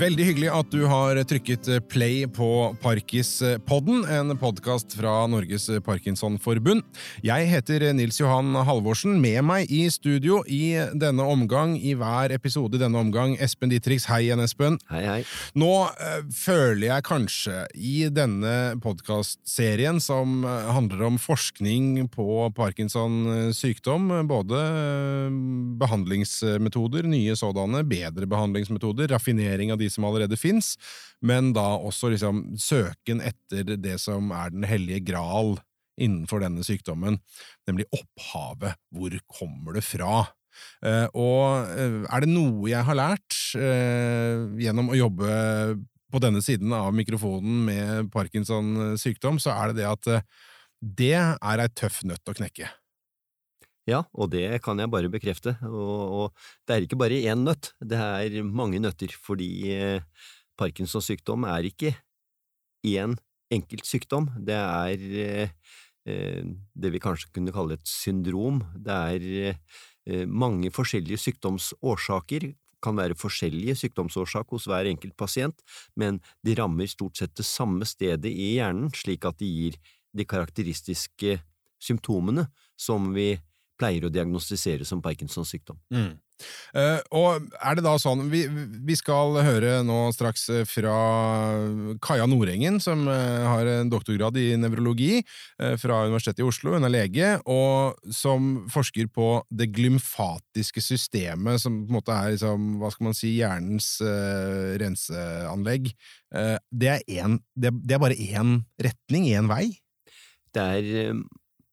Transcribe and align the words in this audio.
Veldig 0.00 0.24
hyggelig 0.24 0.48
at 0.48 0.70
du 0.72 0.86
har 0.88 1.18
trykket 1.28 1.66
play 1.92 2.22
på 2.32 2.46
Parkis-podden, 2.80 4.06
en 4.08 4.32
podkast 4.40 4.94
fra 4.96 5.26
Norges 5.28 5.66
Parkinsonforbund. 5.84 6.86
Jeg 7.20 7.48
heter 7.50 7.84
Nils 7.92 8.16
Johan 8.16 8.56
Halvorsen. 8.64 9.18
Med 9.20 9.44
meg 9.44 9.68
i 9.68 9.82
studio 9.92 10.38
i 10.48 10.72
denne 10.96 11.26
omgang, 11.28 11.74
i 11.76 11.92
hver 12.00 12.32
episode 12.32 12.78
i 12.78 12.80
denne 12.80 12.96
omgang, 12.96 13.34
Espen 13.44 13.68
Dietrichs. 13.74 14.06
Hei 14.08 14.22
igjen, 14.30 14.40
Espen. 14.40 14.78
Hei, 14.88 15.02
hei. 15.04 15.18
Nå 15.60 15.68
øh, 15.90 16.24
føler 16.32 16.86
jeg 16.86 17.06
kanskje, 17.10 17.58
i 17.76 18.08
denne 18.08 18.80
podkastserien 18.80 20.00
som 20.00 20.48
handler 20.48 21.10
om 21.10 21.20
forskning 21.20 22.06
på 22.16 22.48
Parkinsons 22.56 23.60
sykdom, 23.60 24.08
både 24.32 24.64
behandlingsmetoder, 25.84 27.04
nye 27.04 27.36
sådanne, 27.36 27.84
bedre 27.84 28.24
behandlingsmetoder, 28.32 29.12
raffinering 29.12 29.76
av 29.76 29.82
de 29.82 29.89
som 29.92 30.06
allerede 30.08 30.38
fins, 30.40 30.74
men 31.22 31.52
da 31.56 31.66
også 31.76 32.12
liksom 32.12 32.44
søken 32.60 33.22
etter 33.24 33.76
det 33.76 33.98
som 34.02 34.32
er 34.34 34.54
den 34.54 34.66
hellige 34.68 35.04
gral 35.12 35.56
innenfor 36.00 36.40
denne 36.42 36.64
sykdommen, 36.64 37.18
nemlig 37.68 37.88
opphavet. 37.92 38.78
Hvor 38.94 39.16
kommer 39.28 39.76
det 39.76 39.84
fra? 39.84 40.24
Uh, 40.84 41.06
og 41.14 41.70
uh, 41.70 42.02
er 42.10 42.24
det 42.24 42.32
noe 42.32 42.68
jeg 42.68 42.84
har 42.84 42.98
lært 42.98 43.36
uh, 43.56 44.50
gjennom 44.60 44.90
å 44.92 44.98
jobbe 44.98 45.30
på 46.10 46.20
denne 46.22 46.42
siden 46.42 46.72
av 46.74 46.90
mikrofonen 46.96 47.62
med 47.68 48.10
Parkinson-sykdom, 48.10 49.38
så 49.38 49.54
er 49.54 49.70
det 49.70 49.84
det 49.84 49.88
at 49.92 50.10
det 50.80 51.14
er 51.14 51.62
ei 51.62 51.68
tøff 51.76 52.00
nøtt 52.08 52.32
å 52.32 52.34
knekke. 52.34 52.66
Ja, 53.90 54.04
og 54.14 54.30
det 54.30 54.60
kan 54.62 54.78
jeg 54.78 54.90
bare 54.92 55.10
bekrefte. 55.10 55.56
Og, 55.66 55.98
og, 56.14 56.46
det 56.66 56.76
er 56.76 56.86
ikke 56.86 56.98
bare 57.00 57.18
én 57.32 57.42
nøtt, 57.46 57.72
det 57.82 57.98
er 57.98 58.44
mange 58.46 58.78
nøtter, 58.82 59.10
fordi 59.18 59.50
eh, 59.74 60.04
Parkinsons 60.60 61.08
sykdom 61.10 61.46
er 61.48 61.66
ikke 61.70 61.94
én 62.86 63.16
enkelt 63.50 63.88
sykdom. 63.88 64.30
Det 64.46 64.56
er 64.56 65.04
eh, 65.24 65.50
det 66.06 66.92
vi 66.94 67.02
kanskje 67.02 67.32
kunne 67.34 67.54
kalle 67.54 67.78
et 67.78 67.88
syndrom. 67.88 68.62
Det 68.78 68.94
er 69.16 69.28
eh, 69.50 70.24
mange 70.26 70.70
forskjellige 70.74 71.24
sykdomsårsaker. 71.26 72.52
Kan 72.80 72.96
være 72.96 73.18
forskjellige 73.18 73.74
sykdomsårsak 73.82 74.54
hos 74.54 74.64
hver 74.70 74.86
enkelt 74.88 75.12
pasient, 75.18 75.58
men 76.00 76.22
de 76.46 76.54
rammer 76.56 76.88
stort 76.88 77.18
sett 77.20 77.34
det 77.36 77.44
samme 77.44 77.84
stedet 77.84 78.30
i 78.30 78.54
hjernen, 78.54 78.88
slik 78.96 79.26
at 79.28 79.36
de 79.42 79.50
gir 79.50 79.76
de 80.16 80.24
karakteristiske 80.24 81.36
symptomene 81.80 82.46
som 82.80 83.10
vi 83.12 83.34
pleier 83.80 84.06
å 84.06 84.12
diagnostisere 84.12 84.86
som 84.88 85.02
Parkinsons 85.04 85.50
sykdom. 85.54 85.80
Mm. 85.94 86.12
Uh, 86.72 87.00
og 87.16 87.48
er 87.58 87.76
det 87.76 87.84
da 87.84 87.94
sånn 88.00 88.28
vi, 88.32 88.44
vi, 88.48 88.96
skal 88.98 89.38
høre 89.44 89.80
nå 89.86 89.98
straks 90.14 90.46
fra 90.70 90.94
Kaja 92.02 92.28
Nordengen, 92.30 92.78
som 92.82 93.06
uh, 93.08 93.46
har 93.48 93.68
en 93.68 93.90
doktorgrad 93.92 94.38
i 94.40 94.48
nevrologi 94.60 95.20
uh, 95.20 95.74
fra 95.80 96.04
Universitetet 96.06 96.42
i 96.44 96.48
Oslo. 96.48 96.74
Hun 96.76 96.86
er 96.88 96.94
lege, 96.94 97.32
og 97.50 97.98
som 98.14 98.66
forsker 98.72 99.10
på 99.12 99.28
det 99.48 99.70
glymfatiske 99.76 100.84
systemet, 100.84 101.62
som 101.62 101.82
på 101.84 101.92
en 101.92 101.98
måte 101.98 102.16
er 102.16 102.34
liksom, 102.36 102.72
hva 102.80 102.92
skal 102.94 103.10
man 103.10 103.16
si, 103.16 103.34
hjernens 103.40 103.92
renseanlegg. 104.80 105.90
det, 106.70 106.88
er 106.90 107.02
en, 107.24 107.38
det, 107.58 107.72
det 107.84 107.96
er 107.96 108.02
bare 108.02 108.16
én 108.16 108.60
retning, 108.82 109.28
én 109.34 109.48
vei? 109.50 109.64
Det 110.54 110.62
er 110.62 111.20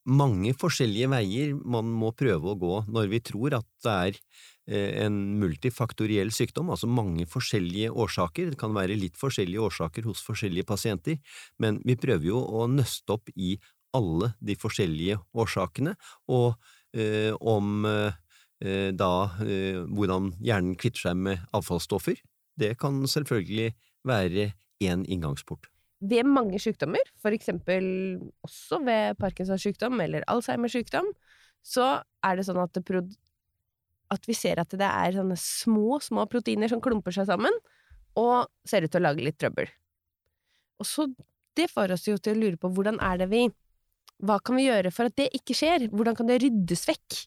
mange 0.08 0.54
forskjellige 0.58 1.10
veier 1.12 1.56
man 1.68 1.90
må 1.92 2.14
prøve 2.16 2.54
å 2.54 2.60
gå 2.60 2.76
når 2.88 3.10
vi 3.12 3.20
tror 3.26 3.58
at 3.60 3.68
det 3.84 3.94
er 3.94 4.20
eh, 4.72 4.92
en 5.06 5.18
multifaktoriell 5.42 6.32
sykdom, 6.34 6.72
altså 6.72 6.90
mange 6.90 7.28
forskjellige 7.30 7.92
årsaker. 7.92 8.54
Det 8.54 8.60
kan 8.60 8.76
være 8.76 8.98
litt 9.00 9.20
forskjellige 9.20 9.66
årsaker 9.68 10.08
hos 10.08 10.24
forskjellige 10.26 10.68
pasienter, 10.70 11.20
men 11.60 11.82
vi 11.86 11.98
prøver 12.00 12.32
jo 12.32 12.40
å 12.40 12.68
nøste 12.72 13.18
opp 13.18 13.32
i 13.36 13.58
alle 13.98 14.34
de 14.44 14.56
forskjellige 14.60 15.20
årsakene, 15.36 15.96
og 16.32 16.56
eh, 16.96 17.34
om 17.40 17.88
eh, 17.88 18.92
da 18.98 19.14
eh, 19.44 19.84
hvordan 19.86 20.34
hjernen 20.44 20.78
kvitter 20.80 21.10
seg 21.10 21.24
med 21.30 21.48
avfallsstoffer. 21.56 22.20
Det 22.58 22.76
kan 22.82 23.04
selvfølgelig 23.08 23.74
være 24.08 24.52
én 24.84 25.04
inngangsport 25.06 25.68
ved 26.00 26.28
mange 26.30 26.60
sykdommer, 26.62 27.02
for 27.22 27.34
eksempel 27.34 27.86
også 28.46 28.82
ved 28.86 29.18
Parkinsons 29.22 29.64
sykdom 29.66 29.98
eller 30.04 30.26
Alzheimers 30.30 30.76
sykdom, 30.78 31.10
så 31.66 31.98
er 32.24 32.38
det 32.38 32.46
sånn 32.48 32.60
at, 32.62 32.78
det 32.78 33.02
at 34.14 34.30
vi 34.30 34.36
ser 34.38 34.62
at 34.62 34.76
det 34.78 34.88
er 34.88 35.18
sånne 35.18 35.38
små, 35.42 35.98
små 36.04 36.28
proteiner 36.30 36.70
som 36.72 36.84
klumper 36.84 37.16
seg 37.16 37.28
sammen, 37.30 37.54
og 38.18 38.48
ser 38.66 38.86
ut 38.86 38.94
til 38.94 39.02
å 39.02 39.08
lage 39.10 39.26
litt 39.26 39.38
trøbbel. 39.42 39.70
Og 40.82 40.88
så 40.88 41.08
det 41.58 41.70
får 41.72 41.96
oss 41.96 42.06
jo 42.08 42.18
til 42.22 42.38
å 42.38 42.42
lure 42.44 42.62
på 42.62 42.70
hvordan 42.70 43.00
er 43.02 43.24
det 43.24 43.32
vi 43.32 43.48
Hva 44.18 44.40
kan 44.42 44.58
vi 44.58 44.66
gjøre 44.66 44.90
for 44.90 45.10
at 45.10 45.14
det 45.18 45.28
ikke 45.38 45.54
skjer? 45.54 45.92
Hvordan 45.94 46.16
kan 46.18 46.26
det 46.26 46.40
ryddes 46.42 46.88
vekk? 46.90 47.18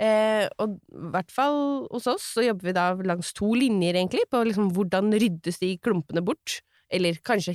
Eh, 0.00 0.46
og 0.56 0.78
i 0.80 1.10
hvert 1.12 1.32
fall 1.32 1.58
hos 1.92 2.06
oss 2.08 2.24
så 2.36 2.46
jobber 2.46 2.70
vi 2.70 2.72
da 2.76 2.86
langs 3.04 3.34
to 3.36 3.50
linjer, 3.52 3.98
egentlig, 3.98 4.24
på 4.32 4.40
liksom 4.48 4.70
hvordan 4.72 5.12
ryddes 5.12 5.60
de 5.60 5.74
klumpene 5.84 6.24
bort 6.24 6.62
eller 6.92 7.18
kanskje, 7.26 7.54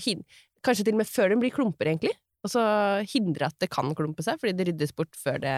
kanskje 0.65 0.87
til 0.87 0.97
og 0.97 1.01
med 1.01 1.09
før 1.09 1.33
den 1.33 1.43
blir 1.43 1.53
klumper, 1.53 1.91
egentlig. 1.91 2.15
Og 2.45 2.53
så 2.53 2.63
hindre 3.11 3.49
at 3.49 3.57
det 3.59 3.69
kan 3.71 3.91
klumpe 3.97 4.23
seg, 4.25 4.39
fordi 4.39 4.55
det 4.55 4.69
ryddes 4.69 4.95
bort 4.95 5.17
før 5.19 5.39
det 5.43 5.55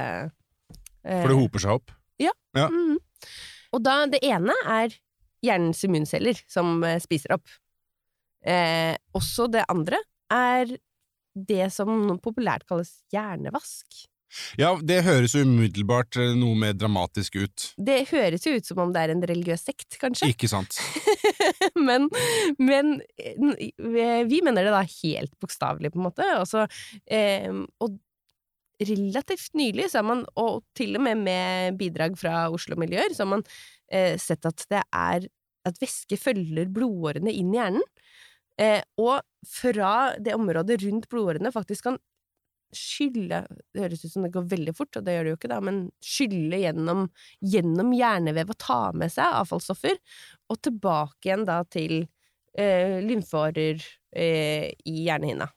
eh, 1.06 1.22
For 1.22 1.30
det 1.30 1.40
hoper 1.40 1.64
seg 1.64 1.78
opp? 1.78 1.94
Ja. 2.22 2.34
ja. 2.58 2.68
Mm 2.70 2.86
-hmm. 2.92 3.00
Og 3.72 3.84
da, 3.84 4.06
det 4.06 4.20
ene 4.26 4.54
er 4.66 4.96
hjernens 5.42 5.84
immunceller 5.84 6.42
som 6.50 6.84
eh, 6.84 7.00
spiser 7.00 7.34
opp. 7.38 7.48
Eh, 8.46 8.96
også 9.14 9.48
det 9.52 9.66
andre 9.70 10.02
er 10.32 10.78
det 11.34 11.72
som 11.74 12.20
populært 12.24 12.66
kalles 12.68 13.04
hjernevask. 13.14 14.08
Ja, 14.60 14.74
det 14.84 15.02
høres 15.06 15.36
umiddelbart 15.36 16.18
eh, 16.20 16.34
noe 16.38 16.58
mer 16.60 16.76
dramatisk 16.78 17.38
ut. 17.42 17.72
Det 17.78 17.98
høres 18.12 18.46
jo 18.48 18.56
ut 18.56 18.68
som 18.68 18.84
om 18.84 18.94
det 18.96 19.04
er 19.04 19.16
en 19.16 19.26
religiøs 19.32 19.66
sekt, 19.68 19.98
kanskje. 20.02 20.32
Ikke 20.34 20.50
sant. 20.52 20.78
men, 21.88 22.08
men, 22.62 23.00
vi 23.82 24.40
mener 24.46 24.68
det 24.68 24.74
da 24.74 24.86
helt 24.86 25.36
bokstavelig, 25.44 25.94
på 25.94 26.02
en 26.02 26.08
måte. 26.08 26.30
Også, 26.40 26.66
eh, 27.12 27.52
og 27.84 28.00
relativt 28.82 29.54
nylig 29.58 29.92
så 29.92 30.02
har 30.02 30.08
man, 30.08 30.26
og 30.40 30.64
til 30.78 30.98
og 30.98 31.06
med 31.06 31.22
med 31.22 31.78
bidrag 31.80 32.18
fra 32.20 32.48
Oslo-miljøer, 32.54 33.14
så 33.14 33.26
har 33.26 33.34
man 33.38 33.46
eh, 33.92 34.18
sett 34.22 34.48
at 34.48 34.66
det 34.72 34.82
er 34.88 35.30
at 35.68 35.78
væske 35.82 36.18
følger 36.18 36.72
blodårene 36.74 37.34
inn 37.34 37.52
i 37.54 37.60
hjernen. 37.60 37.84
Eh, 38.62 38.82
og 39.02 39.22
fra 39.48 40.14
det 40.22 40.36
området 40.38 40.82
rundt 40.84 41.08
blodårene 41.10 41.54
faktisk 41.54 41.88
kan 41.90 42.00
skylle 42.76 43.44
Det 43.50 43.84
høres 43.84 44.06
ut 44.06 44.14
som 44.14 44.26
det 44.26 44.34
går 44.34 44.48
veldig 44.52 44.74
fort, 44.78 44.96
og 44.98 45.06
det 45.06 45.16
gjør 45.16 45.28
det 45.28 45.34
jo 45.34 45.40
ikke, 45.40 45.52
da, 45.52 45.60
men 45.68 45.84
skylle 46.06 46.62
gjennom, 46.64 47.06
gjennom 47.54 47.94
hjernevev 47.96 48.54
og 48.54 48.60
ta 48.62 48.82
med 48.98 49.14
seg 49.14 49.38
avfallsstoffer, 49.42 50.00
og 50.52 50.62
tilbake 50.64 51.30
igjen 51.30 51.48
da 51.48 51.62
til 51.68 51.96
eh, 52.58 53.00
lymfeårer 53.06 53.86
eh, 54.16 54.68
i 54.88 54.98
hjernehinna. 55.06 55.48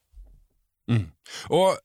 Mm. 0.90 1.08
Og 1.56 1.80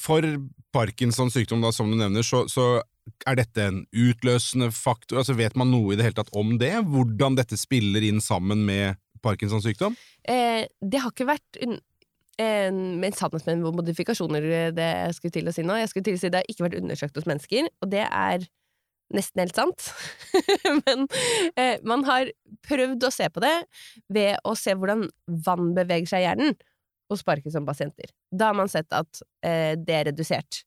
for 0.00 0.26
Parkinsons 0.74 1.36
sykdom, 1.36 1.62
da, 1.64 1.72
som 1.72 1.90
du 1.90 1.96
nevner, 1.98 2.26
så, 2.26 2.44
så 2.50 2.82
er 3.26 3.38
dette 3.38 3.62
en 3.62 3.82
utløsende 3.94 4.70
faktor? 4.74 5.20
Altså 5.22 5.36
Vet 5.38 5.56
man 5.58 5.70
noe 5.72 5.94
i 5.94 5.98
det 5.98 6.08
hele 6.08 6.18
tatt 6.18 6.32
om 6.36 6.56
det? 6.60 6.74
Hvordan 6.90 7.38
dette 7.38 7.58
spiller 7.60 8.04
inn 8.04 8.22
sammen 8.24 8.64
med 8.66 8.98
Parkinsons 9.24 9.66
sykdom? 9.66 9.96
Eh, 10.28 10.66
det 10.80 11.02
har 11.02 11.14
ikke 11.14 11.28
vært 11.30 11.60
med 12.36 13.16
sannhet 13.16 13.46
med 13.48 13.64
modifikasjoner, 13.78 14.44
det 14.76 14.86
jeg 14.86 15.16
skulle 15.16 15.36
til 15.38 15.48
å 15.48 15.54
si 15.56 15.64
nå. 15.64 15.78
Jeg 15.80 15.88
skulle 15.88 16.04
til 16.04 16.18
å 16.18 16.20
si 16.20 16.30
Det 16.32 16.42
har 16.42 16.52
ikke 16.52 16.66
vært 16.66 16.78
undersøkt 16.82 17.16
hos 17.16 17.28
mennesker, 17.28 17.68
og 17.80 17.90
det 17.94 18.04
er 18.04 18.44
nesten 19.14 19.42
helt 19.44 19.56
sant. 19.56 19.88
Men 20.84 21.06
eh, 21.56 21.78
man 21.86 22.04
har 22.08 22.30
prøvd 22.66 23.06
å 23.06 23.12
se 23.14 23.28
på 23.32 23.42
det 23.44 23.54
ved 24.12 24.40
å 24.46 24.56
se 24.58 24.74
hvordan 24.74 25.06
vann 25.46 25.72
beveger 25.76 26.10
seg 26.10 26.24
i 26.24 26.26
hjernen 26.28 26.56
hos 27.12 27.22
Parkinson-pasienter. 27.26 28.10
Da 28.34 28.50
har 28.50 28.58
man 28.58 28.70
sett 28.70 28.90
at 28.96 29.22
eh, 29.46 29.74
det 29.78 29.94
er 29.94 30.08
redusert. 30.10 30.64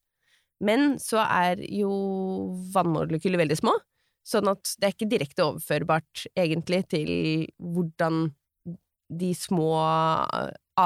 Men 0.63 0.98
så 1.00 1.22
er 1.24 1.62
jo 1.72 1.92
vannmolekyler 2.74 3.39
veldig 3.39 3.60
små, 3.60 3.75
sånn 4.27 4.51
at 4.51 4.75
det 4.80 4.88
er 4.88 4.95
ikke 4.95 5.12
direkte 5.12 5.45
overførbart, 5.45 6.25
egentlig, 6.38 6.83
til 6.92 7.12
hvordan 7.60 8.27
de 9.10 9.30
små 9.33 9.72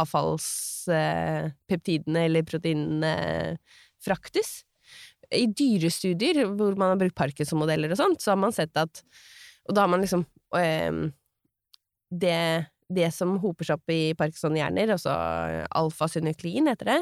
avfallspeptidene 0.02 2.22
eller 2.28 2.44
proteinene 2.48 3.14
fraktes. 4.04 4.50
I 5.34 5.48
dyrestudier 5.50 6.46
hvor 6.54 6.76
man 6.78 6.90
har 6.94 7.00
brukt 7.02 7.18
Parkinson-modeller 7.18 7.90
og 7.94 8.00
sånt, 8.00 8.20
så 8.22 8.32
har 8.34 8.40
man 8.42 8.54
sett 8.56 8.76
at 8.78 8.94
Og 9.64 9.76
da 9.76 9.82
har 9.86 9.90
man 9.90 10.02
liksom 10.04 10.26
øh, 10.60 10.94
det, 12.12 12.66
det, 12.90 13.12
som 13.16 13.40
hoper 13.40 13.66
seg 13.66 13.76
opp 13.80 13.90
i 13.94 14.14
Parkinson-hjerner, 14.20 14.92
altså 14.92 15.12
alfasynuklein 15.72 16.68
heter 16.68 16.86
det, 16.92 17.02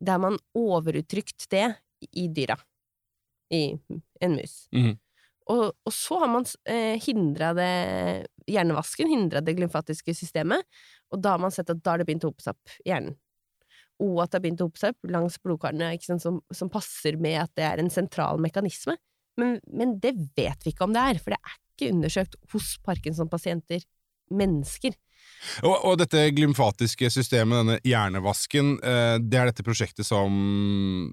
det 0.00 0.12
har 0.14 0.22
man 0.22 0.38
overuttrykt 0.56 1.50
det 1.52 1.74
i 2.12 2.28
dyra. 2.32 2.56
I 3.52 3.78
en 4.20 4.34
mus. 4.36 4.68
Mm. 4.72 4.96
Og, 5.48 5.72
og 5.72 5.94
så 5.94 6.18
har 6.20 6.30
man 6.32 6.44
eh, 6.68 7.00
hindra 7.00 7.54
det 7.56 7.72
hjernevasken, 8.48 9.08
hindra 9.08 9.40
det 9.44 9.56
glymfatiske 9.56 10.12
systemet, 10.16 10.64
og 11.14 11.22
da 11.24 11.34
har 11.36 11.42
man 11.42 11.54
sett 11.54 11.70
at 11.72 11.80
da 11.82 11.94
har 11.94 12.02
det 12.02 12.06
begynt 12.08 12.26
å 12.26 12.32
hope 12.32 12.44
seg 12.44 12.56
opp 12.56 12.76
i 12.84 12.90
hjernen. 12.92 13.16
Og 13.98 14.20
at 14.22 14.30
det 14.30 14.38
har 14.38 14.44
begynt 14.44 14.60
å 14.62 14.68
hope 14.68 14.78
seg 14.78 14.94
opp 14.94 15.10
langs 15.10 15.38
blodkarene, 15.42 15.90
ikke 15.96 16.10
sant, 16.12 16.22
som, 16.22 16.40
som 16.54 16.70
passer 16.70 17.18
med 17.18 17.40
at 17.42 17.52
det 17.58 17.64
er 17.66 17.82
en 17.82 17.90
sentral 17.90 18.38
mekanisme. 18.42 18.94
Men, 19.38 19.58
men 19.70 19.96
det 20.02 20.14
vet 20.38 20.62
vi 20.66 20.72
ikke 20.74 20.86
om 20.86 20.94
det 20.94 21.02
er, 21.02 21.20
for 21.22 21.34
det 21.34 21.40
er 21.42 21.58
ikke 21.58 21.92
undersøkt 21.94 22.38
hos 22.54 22.72
Parkinson-pasienter, 22.86 23.84
mennesker. 24.34 24.96
Og, 25.62 25.74
og 25.86 25.94
dette 26.00 26.20
glymfatiske 26.34 27.08
systemet, 27.12 27.60
denne 27.60 27.76
hjernevasken, 27.86 28.72
eh, 28.86 29.14
det 29.22 29.38
er 29.38 29.50
dette 29.50 29.64
prosjektet 29.66 30.06
som 30.06 30.34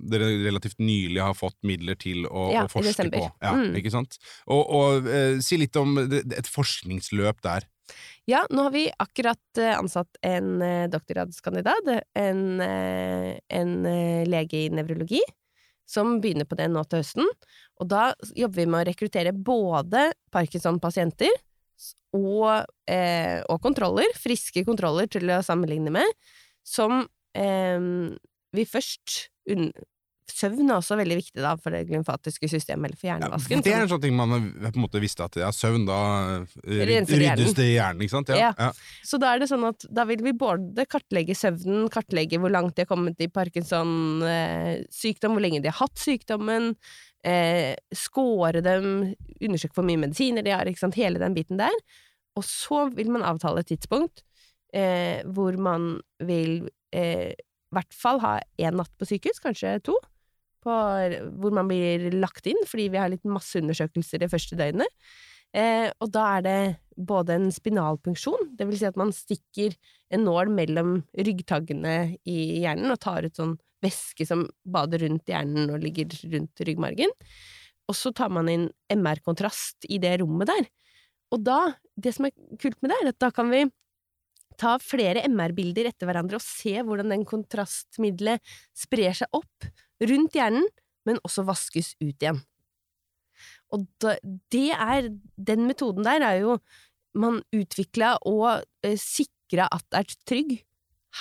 dere 0.10 0.30
relativt 0.46 0.80
nylig 0.82 1.22
har 1.22 1.36
fått 1.38 1.58
midler 1.68 1.98
til 2.00 2.26
å, 2.30 2.48
Ja, 2.54 2.66
å 2.66 2.72
forske 2.72 3.08
på. 3.14 3.24
Ja, 3.44 3.54
Mm. 3.56 3.76
ikke 3.80 3.94
sant? 3.94 4.18
Og, 4.48 4.62
og 4.66 5.08
eh, 5.10 5.40
si 5.46 5.58
litt 5.62 5.76
om 5.80 5.98
et 6.02 6.50
forskningsløp 6.50 7.42
der. 7.46 7.68
Ja, 8.26 8.42
nå 8.50 8.68
har 8.68 8.74
vi 8.74 8.86
akkurat 8.90 9.60
eh, 9.62 9.76
ansatt 9.78 10.18
en 10.26 10.62
eh, 10.66 10.86
doktorgradskandidat, 10.90 11.92
en, 12.18 12.62
eh, 12.62 13.36
en 13.60 13.76
lege 14.26 14.66
i 14.66 14.70
nevrologi, 14.74 15.22
som 15.86 16.18
begynner 16.22 16.50
på 16.50 16.58
det 16.58 16.70
nå 16.74 16.82
til 16.90 17.04
høsten. 17.04 17.30
Og 17.78 17.90
da 17.92 18.08
jobber 18.34 18.64
vi 18.64 18.66
med 18.66 18.82
å 18.82 18.90
rekruttere 18.90 19.36
både 19.36 20.08
Parkinson-pasienter 20.34 21.34
og, 22.16 22.66
eh, 22.90 23.44
og 23.52 23.62
kontroller, 23.62 24.10
friske 24.18 24.64
kontroller 24.66 25.10
til 25.12 25.30
å 25.30 25.44
sammenligne 25.46 25.94
med, 25.94 26.18
som 26.66 27.04
eh, 27.38 27.90
vi 28.56 28.66
først 28.66 29.20
Søvn 30.26 30.72
er 30.72 30.80
også 30.80 30.96
veldig 30.98 31.18
viktig 31.20 31.42
da 31.44 31.52
for 31.62 31.76
det 31.76 31.84
glymfatiske 31.90 32.48
systemet, 32.50 32.90
eller 32.90 32.98
for 32.98 33.08
Ja, 33.08 33.16
hjernevasken. 33.16 33.62
det 33.66 33.74
er 33.76 33.84
en 33.84 33.92
sånn 33.92 34.02
ting 34.02 34.16
man 34.18 34.34
eh, 34.40 34.72
på 34.72 34.80
en 34.80 34.86
måte 34.88 35.02
visste 35.04 35.28
at 35.28 35.38
ja, 35.38 35.52
søvn, 35.54 35.86
da 35.86 36.00
eh, 36.66 36.86
ryddes 36.90 37.54
det 37.58 37.68
i 37.70 37.76
hjernen, 37.76 38.02
ikke 38.02 38.16
sant? 38.16 38.32
Ja. 38.34 38.48
Ja. 38.48 38.52
ja. 38.68 38.72
Så 39.06 39.20
da 39.22 39.36
er 39.36 39.44
det 39.44 39.50
sånn 39.52 39.66
at 39.70 39.86
da 39.86 40.06
vil 40.10 40.24
vi 40.26 40.34
både 40.38 40.88
kartlegge 40.90 41.36
søvnen, 41.38 41.86
kartlegge 41.94 42.40
hvor 42.42 42.54
langt 42.54 42.74
de 42.76 42.86
har 42.86 42.90
kommet 42.90 43.22
i 43.22 43.30
Parkinson-sykdom, 43.32 45.36
hvor 45.38 45.46
lenge 45.46 45.62
de 45.62 45.70
har 45.70 45.78
hatt 45.84 46.02
sykdommen, 46.02 46.74
eh, 47.26 47.76
score 47.94 48.64
dem, 48.66 48.90
undersøke 49.40 49.78
hvor 49.78 49.86
mye 49.88 50.02
medisiner 50.08 50.46
de 50.46 50.54
har, 50.56 50.66
ikke 50.70 50.82
sant, 50.88 50.98
hele 51.00 51.22
den 51.22 51.38
biten 51.38 51.62
der. 51.62 51.78
Og 52.36 52.44
så 52.48 52.88
vil 52.98 53.14
man 53.14 53.24
avtale 53.26 53.62
et 53.62 53.70
tidspunkt 53.72 54.26
eh, 54.76 55.22
hvor 55.38 55.56
man 55.62 55.94
vil 56.26 56.66
eh, 56.96 57.32
i 57.32 57.76
hvert 57.76 57.96
fall 57.96 58.20
ha 58.24 58.38
én 58.62 58.76
natt 58.80 58.92
på 59.00 59.08
sykehus, 59.08 59.40
kanskje 59.44 59.78
to, 59.86 59.96
på, 60.66 60.76
hvor 61.40 61.54
man 61.56 61.70
blir 61.70 62.10
lagt 62.18 62.50
inn, 62.50 62.60
fordi 62.68 62.90
vi 62.94 63.02
har 63.02 63.12
litt 63.14 63.26
masseundersøkelser 63.30 64.24
det 64.24 64.32
første 64.32 64.58
døgnet. 64.60 64.92
Eh, 65.56 65.88
og 66.04 66.12
da 66.12 66.26
er 66.36 66.46
det 66.46 66.60
både 66.96 67.38
en 67.38 67.52
spinalpunksjon, 67.54 68.50
det 68.58 68.68
vil 68.68 68.80
si 68.80 68.88
at 68.88 68.98
man 69.00 69.14
stikker 69.16 69.76
en 70.14 70.26
nål 70.28 70.52
mellom 70.52 70.98
ryggtaggene 71.16 72.16
i 72.28 72.40
hjernen 72.64 72.92
og 72.92 73.00
tar 73.04 73.28
ut 73.28 73.40
sånn 73.40 73.56
væske 73.84 74.26
som 74.28 74.46
bader 74.64 75.06
rundt 75.06 75.30
hjernen 75.30 75.70
og 75.72 75.84
ligger 75.84 76.12
rundt 76.34 76.66
ryggmargen. 76.68 77.14
Og 77.86 77.98
så 77.98 78.12
tar 78.16 78.32
man 78.34 78.50
inn 78.50 78.68
MR-kontrast 78.92 79.88
i 79.92 80.00
det 80.02 80.18
rommet 80.24 80.50
der. 80.50 80.70
Og 81.36 81.44
da, 81.46 81.60
det 81.96 82.16
som 82.16 82.28
er 82.28 82.36
kult 82.62 82.80
med 82.82 82.92
det, 82.92 83.00
er 83.02 83.12
at 83.12 83.22
da 83.22 83.32
kan 83.36 83.52
vi 83.52 83.66
ta 84.60 84.76
flere 84.82 85.26
MR-bilder 85.28 85.90
etter 85.92 86.08
hverandre 86.08 86.40
og 86.40 86.44
se 86.44 86.78
hvordan 86.80 87.12
den 87.12 87.26
kontrastmiddelet 87.28 88.56
sprer 88.76 89.18
seg 89.20 89.36
opp 89.36 89.68
rundt 90.04 90.36
hjernen, 90.36 90.68
men 91.06 91.22
også 91.24 91.46
vaskes 91.48 91.94
ut 92.02 92.16
igjen. 92.16 92.42
Og 93.74 93.86
det 94.54 94.70
er 94.72 95.10
Den 95.36 95.66
metoden 95.68 96.06
der 96.06 96.24
er 96.24 96.40
jo 96.40 96.60
man 97.16 97.42
utvikla 97.56 98.18
og 98.28 98.64
eh, 98.84 98.98
sikra 99.00 99.70
at 99.72 99.86
det 99.92 100.02
er 100.02 100.16
trygg 100.28 100.54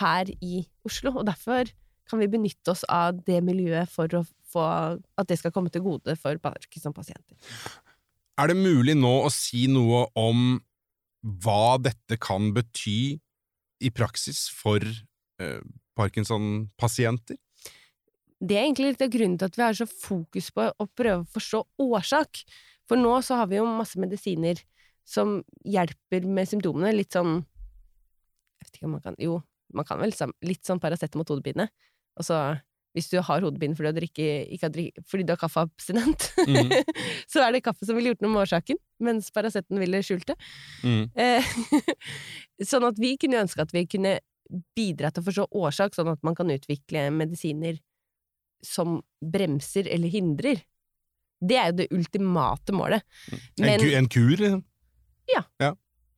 her 0.00 0.31
i 0.43 0.65
Oslo, 0.87 1.12
og 1.21 1.26
derfor 1.29 1.71
kan 2.11 2.21
vi 2.21 2.29
benytte 2.29 2.73
oss 2.75 2.82
av 2.91 3.21
det 3.26 3.38
miljøet 3.47 3.91
for 3.91 4.11
å 4.19 4.25
få 4.50 4.65
at 4.67 5.29
det 5.31 5.38
skal 5.41 5.55
komme 5.55 5.71
til 5.73 5.85
gode 5.85 6.17
for 6.21 6.38
Parkinson-pasienter. 6.43 7.38
Er 8.35 8.50
det 8.50 8.59
mulig 8.59 8.97
nå 8.99 9.12
å 9.25 9.31
si 9.32 9.69
noe 9.71 10.05
om 10.19 10.59
hva 11.44 11.79
dette 11.81 12.19
kan 12.21 12.50
bety 12.55 13.17
i 13.85 13.91
praksis 13.94 14.49
for 14.53 14.82
eh, 14.82 15.62
Parkinson-pasienter? 15.97 17.38
Det 18.44 18.58
er 18.58 18.67
egentlig 18.67 18.93
litt 18.93 19.05
av 19.05 19.12
grunnen 19.14 19.38
til 19.41 19.49
at 19.49 19.56
vi 19.56 19.64
har 19.64 19.76
så 19.79 19.87
fokus 19.88 20.50
på 20.52 20.69
å 20.69 20.87
prøve 20.93 21.23
å 21.23 21.32
forstå 21.32 21.62
årsak. 21.85 22.43
For 22.88 23.00
nå 23.00 23.14
så 23.25 23.38
har 23.41 23.49
vi 23.49 23.61
jo 23.61 23.64
masse 23.69 24.00
medisiner 24.00 24.61
som 25.08 25.38
hjelper 25.64 26.26
med 26.29 26.50
symptomene. 26.50 26.93
Litt 26.96 27.17
sånn 27.17 27.38
Jeg 27.41 28.67
vet 28.67 28.79
ikke 28.79 28.88
om 28.88 28.94
man 28.96 29.05
kan 29.05 29.17
Jo, 29.20 29.41
man 29.73 29.88
kan 29.88 30.00
vel 30.00 30.12
litt 30.44 30.64
sånn 30.67 30.82
Paracet 30.82 31.17
mot 31.17 31.29
hodepine. 31.29 31.69
Og 32.20 32.29
så 32.29 32.41
hvis 32.94 33.08
du 33.11 33.17
har 33.19 33.43
hodepine 33.43 33.75
fordi 33.75 33.88
du, 33.88 33.91
har 33.91 33.96
drikke, 33.96 34.26
ikke 34.55 34.69
fordi 35.11 35.25
du 35.26 35.32
er 35.35 35.38
kaffeabstinent, 35.40 36.29
mm. 36.47 36.69
så 37.32 37.43
er 37.43 37.50
det 37.50 37.64
kaffe 37.67 37.88
som 37.88 37.99
ville 37.99 38.12
gjort 38.12 38.23
noe 38.23 38.31
med 38.31 38.44
årsaken, 38.44 38.79
mens 39.02 39.32
Paraceten 39.35 39.81
ville 39.82 39.99
skjult 40.06 40.31
det. 40.31 40.37
Mm. 40.87 41.08
Sånn 42.70 42.87
at 42.87 43.00
vi 43.02 43.17
kunne 43.19 43.40
ønske 43.43 43.67
at 43.67 43.75
vi 43.75 43.82
kunne 43.90 44.20
bidra 44.79 45.11
til 45.11 45.25
å 45.25 45.26
forstå 45.26 45.49
årsak, 45.58 45.97
sånn 45.97 46.12
at 46.12 46.23
man 46.23 46.37
kan 46.38 46.52
utvikle 46.52 47.08
medisiner 47.17 47.81
som 48.64 48.99
bremser 49.20 49.88
eller 49.93 50.12
hindrer. 50.12 50.62
Det 51.44 51.56
er 51.61 51.70
jo 51.70 51.78
det 51.82 51.88
ultimate 51.93 52.75
målet. 52.76 53.05
En, 53.61 53.81
ku, 53.81 53.88
en 53.93 54.11
kur, 54.11 54.37
liksom? 54.37 54.62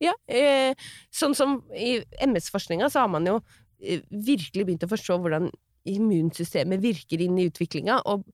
Ja, 0.03 0.13
eh, 0.29 0.77
sånn 1.13 1.33
som 1.37 1.61
i 1.73 1.97
MS-forskninga 2.21 2.89
så 2.93 3.03
har 3.03 3.11
man 3.11 3.25
jo 3.27 3.39
eh, 3.81 4.03
virkelig 4.09 4.65
begynt 4.67 4.85
å 4.85 4.91
forstå 4.91 5.17
hvordan 5.23 5.49
immunsystemet 5.87 6.83
virker 6.83 7.23
inn 7.23 7.37
i 7.39 7.47
utviklinga, 7.49 8.01
og, 8.11 8.27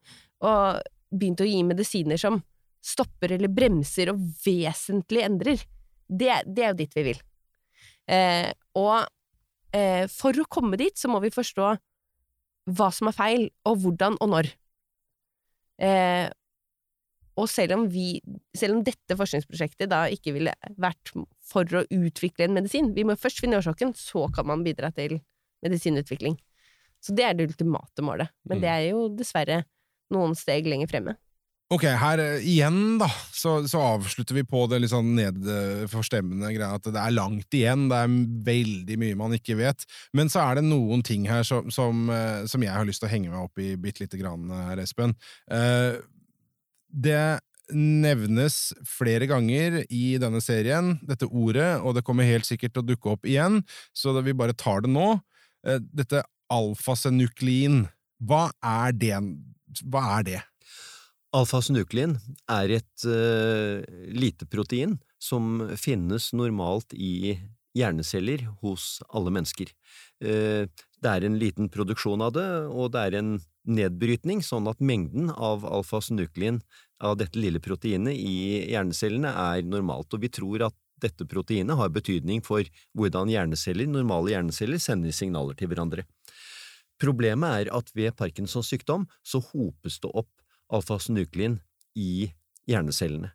og 0.43 0.81
begynt 1.13 1.43
å 1.43 1.47
gi 1.47 1.61
medisiner 1.65 2.19
som 2.19 2.41
stopper 2.83 3.37
eller 3.37 3.51
bremser 3.53 4.11
og 4.11 4.19
vesentlig 4.43 5.23
endrer. 5.23 5.61
Det, 6.03 6.33
det 6.49 6.65
er 6.65 6.73
jo 6.73 6.79
dit 6.81 6.97
vi 6.97 7.05
vil. 7.07 7.21
Eh, 8.11 8.49
og 8.75 9.05
eh, 9.71 10.03
for 10.11 10.35
å 10.35 10.49
komme 10.51 10.79
dit 10.81 10.97
så 10.99 11.11
må 11.11 11.21
vi 11.23 11.31
forstå 11.33 11.69
hva 12.69 12.89
som 12.95 13.09
er 13.09 13.17
feil, 13.17 13.49
og 13.67 13.81
hvordan 13.83 14.15
og 14.23 14.29
når. 14.31 14.49
Eh, 15.83 16.29
og 17.33 17.49
selv 17.49 17.73
om, 17.79 17.87
vi, 17.89 18.21
selv 18.55 18.77
om 18.77 18.83
dette 18.85 19.17
forskningsprosjektet 19.17 19.89
da 19.89 20.03
ikke 20.13 20.35
ville 20.35 20.53
vært 20.77 21.11
for 21.43 21.65
å 21.79 21.81
utvikle 21.89 22.45
en 22.45 22.53
medisin 22.53 22.91
Vi 22.93 23.05
må 23.07 23.15
først 23.17 23.41
finne 23.41 23.57
årsaken, 23.57 23.95
så 23.97 24.27
kan 24.33 24.45
man 24.51 24.63
bidra 24.65 24.91
til 24.93 25.17
medisinutvikling. 25.65 26.37
Så 27.03 27.15
det 27.17 27.25
er 27.25 27.33
det 27.33 27.49
ultimate 27.49 28.05
målet. 28.05 28.29
Men 28.45 28.59
Mm. 28.59 28.61
det 28.61 28.69
er 28.69 28.83
jo 28.91 29.07
dessverre 29.09 29.63
noen 30.13 30.35
steg 30.35 30.67
lenger 30.69 30.87
fremme. 30.87 31.17
Ok, 31.73 31.85
her 31.97 32.21
eh, 32.21 32.43
igjen 32.45 32.99
da, 33.01 33.07
så, 33.33 33.55
så 33.69 33.79
avslutter 33.95 34.35
vi 34.37 34.43
på 34.45 34.65
det 34.69 34.77
litt 34.83 34.91
sånn 34.91 35.13
nedforstemmende 35.17 36.51
greia 36.53 36.75
at 36.77 36.85
det 36.85 36.99
er 37.01 37.15
langt 37.15 37.55
igjen, 37.57 37.87
det 37.89 38.01
er 38.03 38.17
veldig 38.49 38.97
mye 39.01 39.17
man 39.17 39.33
ikke 39.33 39.55
vet, 39.57 39.85
men 40.13 40.29
så 40.29 40.43
er 40.43 40.59
det 40.59 40.67
noen 40.67 41.01
ting 41.05 41.25
her 41.31 41.41
som, 41.47 41.71
som, 41.73 42.03
eh, 42.13 42.43
som 42.51 42.61
jeg 42.65 42.75
har 42.75 42.85
lyst 42.85 43.01
til 43.01 43.09
å 43.09 43.13
henge 43.15 43.31
meg 43.31 43.47
opp 43.47 43.63
i 43.63 43.71
bitte 43.79 44.05
lite 44.05 44.21
grann 44.21 44.53
her, 44.53 44.83
Espen. 44.83 45.15
Eh, 45.49 45.97
det 46.93 47.23
nevnes 47.73 48.59
flere 48.85 49.25
ganger 49.31 49.81
i 49.87 50.05
denne 50.21 50.43
serien, 50.45 50.97
dette 51.09 51.25
ordet, 51.31 51.71
og 51.81 51.97
det 51.97 52.05
kommer 52.05 52.27
helt 52.29 52.45
sikkert 52.45 52.75
til 52.75 52.83
å 52.83 52.89
dukke 52.91 53.15
opp 53.15 53.25
igjen, 53.25 53.63
så 53.97 54.13
vi 54.21 54.37
bare 54.37 54.53
tar 54.53 54.85
det 54.85 54.93
nå. 54.93 55.15
Eh, 55.65 55.81
Dette 55.95 56.21
alfasenuklein, 56.53 57.87
hva 58.21 58.49
er 58.61 58.93
det? 58.93 59.15
Hva 59.89 60.09
er 60.19 60.27
det? 60.27 60.41
Alfasynuklin 61.33 62.19
er 62.51 62.75
et 62.77 63.05
uh, 63.09 63.81
lite 64.13 64.45
protein 64.45 64.99
som 65.17 65.63
finnes 65.81 66.29
normalt 66.37 66.93
i 66.93 67.39
hjerneceller 67.73 68.45
hos 68.61 68.99
alle 69.09 69.33
mennesker. 69.33 69.71
Uh, 70.21 70.69
det 71.03 71.09
er 71.09 71.25
en 71.25 71.39
liten 71.41 71.71
produksjon 71.73 72.21
av 72.21 72.35
det, 72.37 72.45
og 72.69 72.93
det 72.93 73.07
er 73.07 73.17
en 73.17 73.33
nedbrytning, 73.65 74.43
sånn 74.45 74.69
at 74.69 74.83
mengden 74.83 75.31
av 75.33 75.65
alfasynuklin 75.65 76.61
av 77.03 77.17
dette 77.19 77.39
lille 77.39 77.59
proteinet 77.63 78.13
i 78.13 78.69
hjernecellene 78.71 79.33
er 79.33 79.65
normalt, 79.65 80.13
og 80.13 80.21
vi 80.23 80.31
tror 80.31 80.67
at 80.69 80.77
dette 81.03 81.25
proteinet 81.27 81.75
har 81.79 81.91
betydning 81.91 82.43
for 82.45 82.63
hvordan 82.95 83.31
hjerneceller, 83.31 83.89
normale 83.89 84.35
hjerneceller 84.35 84.79
sender 84.79 85.15
signaler 85.15 85.57
til 85.57 85.71
hverandre. 85.71 86.05
Problemet 87.01 87.65
er 87.65 87.73
at 87.75 87.89
ved 87.97 88.13
Parkinsons 88.15 88.69
sykdom 88.69 89.09
så 89.25 89.41
hopes 89.49 89.97
det 89.99 90.13
opp 90.13 90.29
alfasynuklin 90.73 91.59
i 91.99 92.31
hjernecellene. 92.69 93.31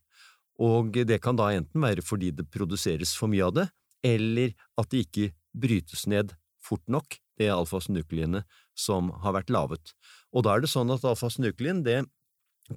Og 0.59 0.97
det 1.07 1.21
kan 1.23 1.39
da 1.39 1.53
enten 1.55 1.85
være 1.85 2.03
fordi 2.03 2.33
det 2.35 2.49
produseres 2.51 3.15
for 3.15 3.31
mye 3.31 3.47
av 3.47 3.55
det, 3.55 3.67
eller 4.07 4.55
at 4.79 4.91
det 4.91 5.07
ikke 5.07 5.31
brytes 5.55 6.07
ned 6.11 6.35
fort 6.63 6.85
nok, 6.91 7.19
det 7.39 7.53
alfasynukliner 7.55 8.43
som 8.79 9.13
har 9.23 9.37
vært 9.37 9.53
lavet. 9.55 9.93
Og 10.35 10.43
da 10.45 10.57
er 10.57 10.65
det 10.65 10.73
sånn 10.73 10.91
at 10.91 11.07
alfasynuklin 11.07 11.85
det 11.87 12.03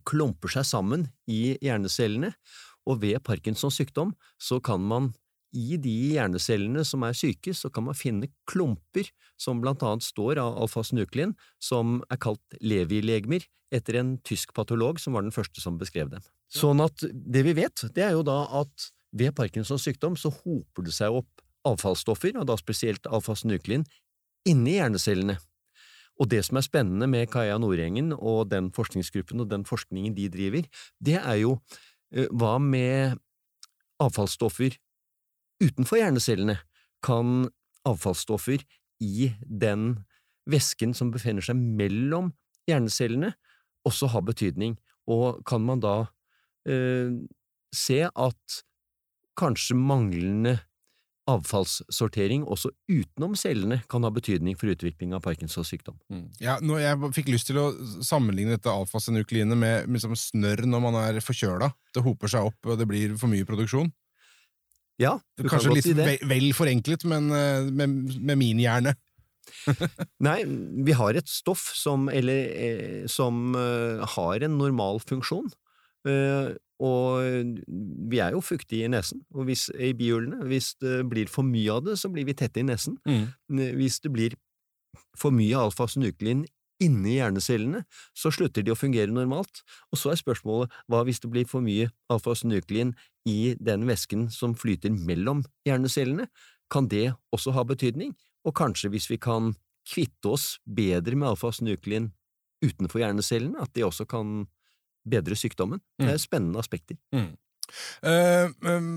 klumper 0.08 0.54
seg 0.54 0.68
sammen 0.70 1.08
i 1.30 1.58
hjernecellene, 1.64 2.36
og 2.90 3.02
ved 3.04 3.22
Parkinsons 3.26 3.78
sykdom 3.78 4.14
så 4.42 4.62
kan 4.64 4.82
man 4.82 5.12
i 5.52 5.78
de 5.82 5.94
hjernecellene 6.16 6.84
som 6.88 7.04
er 7.08 7.18
syke, 7.18 7.54
så 7.58 7.72
kan 7.74 7.86
man 7.88 7.98
finne 7.98 8.30
klumper 8.50 9.10
som 9.40 9.62
blant 9.64 9.84
annet 9.84 10.06
står 10.06 10.40
av 10.42 10.60
alfasnuklin, 10.64 11.36
som 11.62 12.00
er 12.12 12.20
kalt 12.22 12.60
levi-legemer, 12.64 13.46
etter 13.72 14.02
en 14.02 14.16
tysk 14.28 14.52
patolog 14.56 15.00
som 15.00 15.16
var 15.16 15.24
den 15.24 15.36
første 15.36 15.64
som 15.64 15.78
beskrev 15.80 16.10
dem. 16.12 16.24
Sånn 16.52 16.84
at 16.84 17.06
det 17.12 17.46
vi 17.48 17.56
vet, 17.56 17.86
det 17.96 18.04
er 18.04 18.18
jo 18.18 18.26
da 18.28 18.44
at 18.62 18.92
ved 19.16 19.36
Parkinsons 19.36 19.84
sykdom 19.88 20.18
så 20.20 20.32
hoper 20.32 20.88
det 20.88 20.96
seg 20.96 21.16
opp 21.22 21.44
avfallsstoffer, 21.68 22.36
og 22.40 22.48
da 22.50 22.58
spesielt 22.60 23.08
alfasnuklin, 23.08 23.86
inni 24.48 24.78
hjernecellene. 24.80 25.38
Og 26.22 26.30
det 26.30 26.44
som 26.46 26.60
er 26.60 26.66
spennende 26.66 27.08
med 27.10 27.30
Kaja 27.34 27.58
Nordengen 27.62 28.12
og 28.14 28.52
den 28.52 28.70
forskningsgruppen 28.76 29.42
og 29.44 29.50
den 29.52 29.64
forskningen 29.68 30.16
de 30.18 30.28
driver, 30.34 30.68
det 31.00 31.18
er 31.22 31.40
jo 31.42 31.56
eh, 32.14 32.28
hva 32.30 32.58
med 32.62 33.18
avfallsstoffer 34.02 34.76
utenfor 35.62 36.02
hjernecellene? 36.02 36.58
Kan 37.06 37.50
avfallsstoffer 37.88 38.64
i 39.02 39.32
den 39.42 40.04
væsken 40.50 40.96
som 40.98 41.12
befinner 41.14 41.46
seg 41.46 41.58
mellom 41.58 42.32
hjernecellene, 42.70 43.34
også 43.88 44.12
ha 44.14 44.22
betydning, 44.26 44.76
og 45.10 45.42
kan 45.50 45.64
man 45.66 45.82
da 45.82 45.96
eh, 46.70 47.14
se 47.74 48.04
at 48.06 48.62
kanskje 49.40 49.78
manglende 49.80 50.60
avfallssortering 51.30 52.44
også 52.50 52.72
utenom 52.90 53.36
cellene 53.40 53.80
kan 53.90 54.04
ha 54.06 54.12
betydning 54.14 54.58
for 54.60 54.72
utvikling 54.74 55.14
av 55.16 55.24
Parkinsons 55.26 55.70
sykdom. 55.72 55.98
Mm. 56.12 56.26
Ja, 56.42 56.58
jeg 56.60 57.12
fikk 57.16 57.32
lyst 57.32 57.50
til 57.52 57.60
å 57.62 57.70
sammenligne 58.06 58.58
dette 58.58 58.74
alfasenukleinet 58.74 59.58
med, 59.58 59.88
med 59.88 60.00
liksom 60.00 60.18
snørr 60.18 60.66
når 60.68 60.84
man 60.84 60.98
er 61.04 61.22
forkjøla. 61.24 61.72
Det 61.94 62.04
hoper 62.06 62.34
seg 62.34 62.52
opp, 62.52 62.60
og 62.66 62.80
det 62.80 62.90
blir 62.90 63.16
for 63.22 63.32
mye 63.32 63.48
produksjon. 63.48 63.92
Ja, 65.02 65.16
du 65.40 65.48
Kanskje 65.50 65.76
litt 65.76 65.88
si 65.88 65.96
vel, 65.98 66.20
vel, 66.30 66.52
forenklet, 66.56 67.06
men 67.10 67.32
eh, 67.34 67.70
med, 67.74 68.20
med 68.22 68.40
min 68.40 68.62
hjerne. 68.62 68.94
Nei, 70.28 70.40
vi 70.86 70.96
har 70.98 71.18
et 71.18 71.30
stoff 71.30 71.64
som, 71.78 72.08
eller, 72.14 72.52
eh, 72.54 73.02
som 73.10 73.56
uh, 73.58 74.06
har 74.16 74.46
en 74.46 74.60
normal 74.62 75.02
funksjon. 75.04 75.50
Og 76.82 77.58
vi 78.10 78.18
er 78.24 78.34
jo 78.34 78.40
fuktige 78.42 78.88
i 78.88 78.90
nesen, 78.90 79.20
og 79.38 79.46
hvis, 79.46 79.68
i 79.78 79.92
bihulene. 79.94 80.40
Hvis 80.50 80.72
det 80.82 81.04
blir 81.12 81.30
for 81.30 81.46
mye 81.46 81.76
av 81.76 81.84
det, 81.86 82.00
så 82.02 82.10
blir 82.10 82.26
vi 82.26 82.34
tette 82.34 82.58
i 82.58 82.66
nesen. 82.66 82.96
Mm. 83.06 83.28
Hvis 83.78 84.00
det 84.02 84.10
blir 84.16 84.38
for 85.14 85.30
mye 85.36 85.60
alfa-synuklin 85.68 86.42
inni 86.82 87.18
hjernecellene, 87.18 87.84
så 88.18 88.32
slutter 88.34 88.66
de 88.66 88.74
å 88.74 88.78
fungere 88.80 89.14
normalt. 89.14 89.64
Og 89.92 90.02
så 90.02 90.14
er 90.14 90.22
spørsmålet 90.22 90.74
hva 90.92 91.04
hvis 91.08 91.22
det 91.24 91.32
blir 91.34 91.50
for 91.50 91.64
mye 91.66 91.92
alfa-synuklin 92.12 92.96
i 93.30 93.54
den 93.62 93.86
væsken 93.90 94.30
som 94.34 94.56
flyter 94.58 94.94
mellom 94.96 95.46
hjernecellene? 95.68 96.28
Kan 96.72 96.88
det 96.92 97.12
også 97.36 97.54
ha 97.56 97.66
betydning? 97.68 98.16
Og 98.48 98.56
kanskje 98.58 98.92
hvis 98.94 99.10
vi 99.12 99.20
kan 99.22 99.54
kvitte 99.88 100.34
oss 100.34 100.56
bedre 100.66 101.18
med 101.18 101.34
alfa-synuklin 101.34 102.12
utenfor 102.62 103.02
hjernecellene, 103.02 103.62
at 103.62 103.74
det 103.76 103.86
også 103.86 104.06
kan 104.10 104.46
bedre 105.08 105.38
sykdommen. 105.38 105.82
Det 105.98 106.10
er 106.10 106.20
mm. 106.20 106.26
spennende 106.26 106.62
aspekter. 106.62 106.98
Mm. 107.14 107.32
Uh, 108.04 108.52
um, 108.68 108.92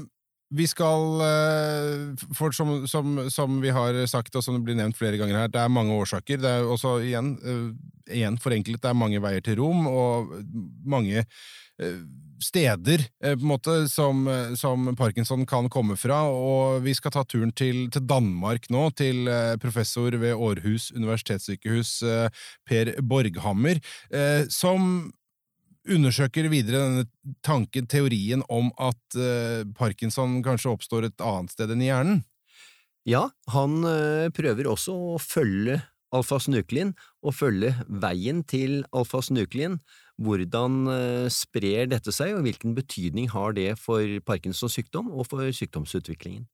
vi 0.54 0.66
skal 0.70 1.18
uh, 1.20 2.26
for 2.36 2.54
som, 2.54 2.84
som, 2.90 3.16
som, 3.30 3.58
vi 3.62 3.72
har 3.74 3.98
sagt, 4.10 4.34
og 4.36 4.44
som 4.44 4.58
det 4.58 4.64
blir 4.66 4.78
nevnt 4.78 4.98
flere 4.98 5.18
ganger 5.20 5.44
her, 5.44 5.50
det 5.52 5.62
er 5.62 5.72
mange 5.72 5.96
årsaker. 5.96 6.40
Det 6.42 6.50
er 6.50 6.68
også 6.68 6.98
igjen, 7.04 7.34
uh, 7.42 7.72
igjen 8.10 8.38
forenklet, 8.40 8.82
det 8.82 8.92
er 8.92 9.02
mange 9.02 9.22
veier 9.24 9.44
til 9.44 9.58
rom, 9.62 9.88
og 9.90 10.38
mange 10.86 11.26
steder 12.38 13.00
på 13.18 13.32
en 13.32 13.48
måte, 13.50 13.72
som, 13.90 14.20
som, 14.54 14.92
Parkinson 14.94 15.42
kan 15.42 15.66
komme 15.66 15.96
fra. 15.98 16.20
Og 16.30 16.84
vi 16.84 16.92
skal 16.94 17.10
ta 17.10 17.24
turen 17.26 17.50
til, 17.50 17.88
til 17.90 18.04
Danmark 18.06 18.68
nå, 18.70 18.84
til 18.94 19.26
professor 19.58 20.14
ved 20.22 20.38
Århus 20.38 20.92
universitetssykehus, 20.94 21.96
Per 22.70 22.92
Borghammer, 23.02 23.82
som 24.54 25.10
undersøker 25.84 26.48
videre 26.52 26.82
denne 26.82 27.34
tanken, 27.44 27.88
teorien 27.90 28.44
om 28.52 28.70
at 28.80 29.18
uh, 29.18 29.64
parkinson 29.76 30.40
kanskje 30.44 30.72
oppstår 30.72 31.08
et 31.08 31.24
annet 31.24 31.52
sted 31.52 31.72
enn 31.74 31.82
i 31.84 31.90
hjernen? 31.90 32.22
Ja, 33.08 33.26
han 33.52 33.82
uh, 33.84 34.30
prøver 34.34 34.70
også 34.70 34.94
å 34.94 35.18
følge 35.20 35.82
alfasnuklin 36.14 36.94
og 37.26 37.34
følge 37.34 37.74
veien 37.88 38.44
til 38.48 38.84
alfasnuklin. 38.96 39.80
Hvordan 40.24 40.84
uh, 40.88 41.26
sprer 41.32 41.90
dette 41.90 42.14
seg, 42.14 42.36
og 42.36 42.46
hvilken 42.46 42.76
betydning 42.76 43.28
har 43.34 43.56
det 43.56 43.74
for 43.80 44.06
Parkinsons 44.24 44.78
sykdom 44.78 45.10
og 45.12 45.28
for 45.28 45.44
sykdomsutviklingen? 45.52 46.46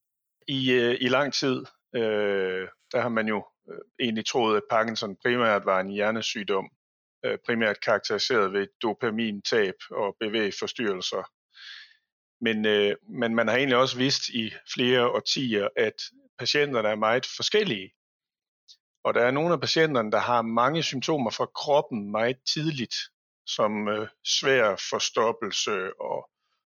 I, 0.51 0.61
i 0.99 1.11
lang 1.13 1.31
tid 1.35 1.67
der 1.91 3.03
har 3.03 3.11
man 3.11 3.27
jo 3.27 3.41
egentlig 3.99 4.23
trodd 4.31 4.61
at 4.61 4.69
Parkinson 4.71 5.17
primært 5.19 5.67
var 5.67 5.83
en 5.83 5.91
hjernesykdom. 5.91 6.69
Øh, 7.25 7.39
primært 7.47 7.81
karakteriseret 7.81 8.53
ved 8.53 8.67
dopamintab 8.83 9.75
og 9.91 10.17
bevægeforstyrrelser. 10.21 11.23
Men, 12.41 12.67
øh, 12.67 12.97
men 13.09 13.35
man 13.35 13.49
har 13.49 13.57
egentlig 13.57 13.77
også 13.77 13.97
visst 13.97 14.29
i 14.29 14.53
flere 14.75 15.09
årtier, 15.09 15.69
at 15.77 15.95
patienterne 16.39 16.89
er 16.89 16.95
meget 16.95 17.27
forskellige. 17.37 17.93
Og 19.05 19.15
der 19.15 19.21
er 19.21 19.31
nogle 19.31 19.53
af 19.53 19.61
patienterne, 19.61 20.13
der 20.13 20.19
har 20.19 20.43
mange 20.43 20.83
symptomer 20.83 21.31
fra 21.31 21.47
kroppen 21.47 22.11
meget 22.11 22.39
tidligt, 22.55 22.95
som 23.47 23.89
øh, 23.89 24.09
svær 24.27 24.77
forstoppelse 24.91 26.01
og 26.01 26.31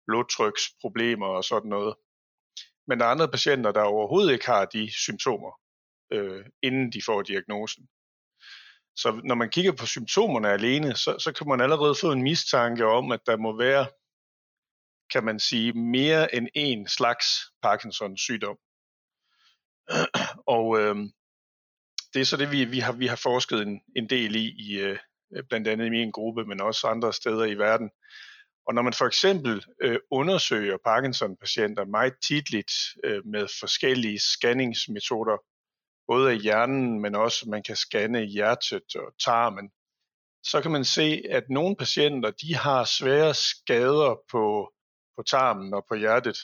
blodtryksproblemer 0.06 1.26
og 1.26 1.44
sådan 1.44 1.68
noget. 1.68 1.94
Men 2.86 3.00
der 3.00 3.06
er 3.06 3.10
andre 3.10 3.28
patienter, 3.28 3.72
der 3.72 3.82
overhovedet 3.82 4.32
ikke 4.32 4.46
har 4.46 4.64
de 4.64 4.90
symptomer, 5.04 5.60
øh, 6.12 6.44
inden 6.62 6.92
de 6.92 7.02
får 7.06 7.22
diagnosen. 7.22 7.88
Så 8.96 9.20
når 9.24 9.34
man 9.34 9.50
kigger 9.50 9.72
på 9.72 9.86
symptomerne 9.86 10.48
alene, 10.48 10.94
så, 10.94 11.18
så 11.18 11.32
kan 11.32 11.48
man 11.48 11.60
allerede 11.60 11.94
få 12.00 12.12
en 12.12 12.22
mistanke 12.22 12.86
om, 12.86 13.12
at 13.12 13.20
der 13.26 13.36
må 13.36 13.56
være, 13.58 13.86
kan 15.12 15.24
man 15.24 15.40
sige, 15.40 15.72
mere 15.72 16.34
end 16.34 16.48
en 16.54 16.88
slags 16.88 17.26
Parkinsons 17.62 18.20
sygdom. 18.20 18.56
Og 20.46 20.80
øh, 20.80 20.96
det 22.14 22.20
er 22.20 22.24
så 22.24 22.36
det, 22.36 22.52
vi, 22.52 22.64
vi, 22.64 22.78
har, 22.78 22.92
vi 22.92 23.06
har 23.06 23.16
forsket 23.16 23.62
en, 23.62 23.80
en 23.96 24.10
del 24.10 24.36
i, 24.36 24.54
i 24.58 24.80
øh, 24.80 24.98
i 25.86 25.90
min 25.90 26.10
gruppe, 26.10 26.44
men 26.44 26.60
også 26.60 26.86
andre 26.86 27.12
steder 27.12 27.44
i 27.44 27.54
verden. 27.54 27.90
Og 28.66 28.74
når 28.74 28.82
man 28.82 28.92
eksempel 29.06 29.64
øh, 29.82 29.98
undersøger 30.10 30.76
Parkinson-patienter 30.84 31.84
meget 31.84 32.14
tidligt 32.28 32.72
øh, 33.04 33.26
med 33.26 33.48
forskellige 33.60 34.18
scanningsmetoder, 34.18 35.36
både 36.12 36.30
af 36.32 36.38
hjernen, 36.38 37.00
men 37.00 37.14
også 37.14 37.48
man 37.48 37.62
kan 37.62 37.76
scanne 37.76 38.20
hjertet 38.24 38.96
og 38.96 39.14
tarmen, 39.24 39.70
så 40.42 40.60
kan 40.62 40.70
man 40.70 40.84
se, 40.84 41.22
at 41.30 41.44
nogle 41.50 41.76
patienter 41.76 42.30
de 42.30 42.54
har 42.56 42.84
svære 42.84 43.34
skader 43.34 44.14
på, 44.30 44.72
på 45.16 45.22
tarmen 45.22 45.74
og 45.74 45.84
på 45.88 45.94
hjertet, 45.94 46.38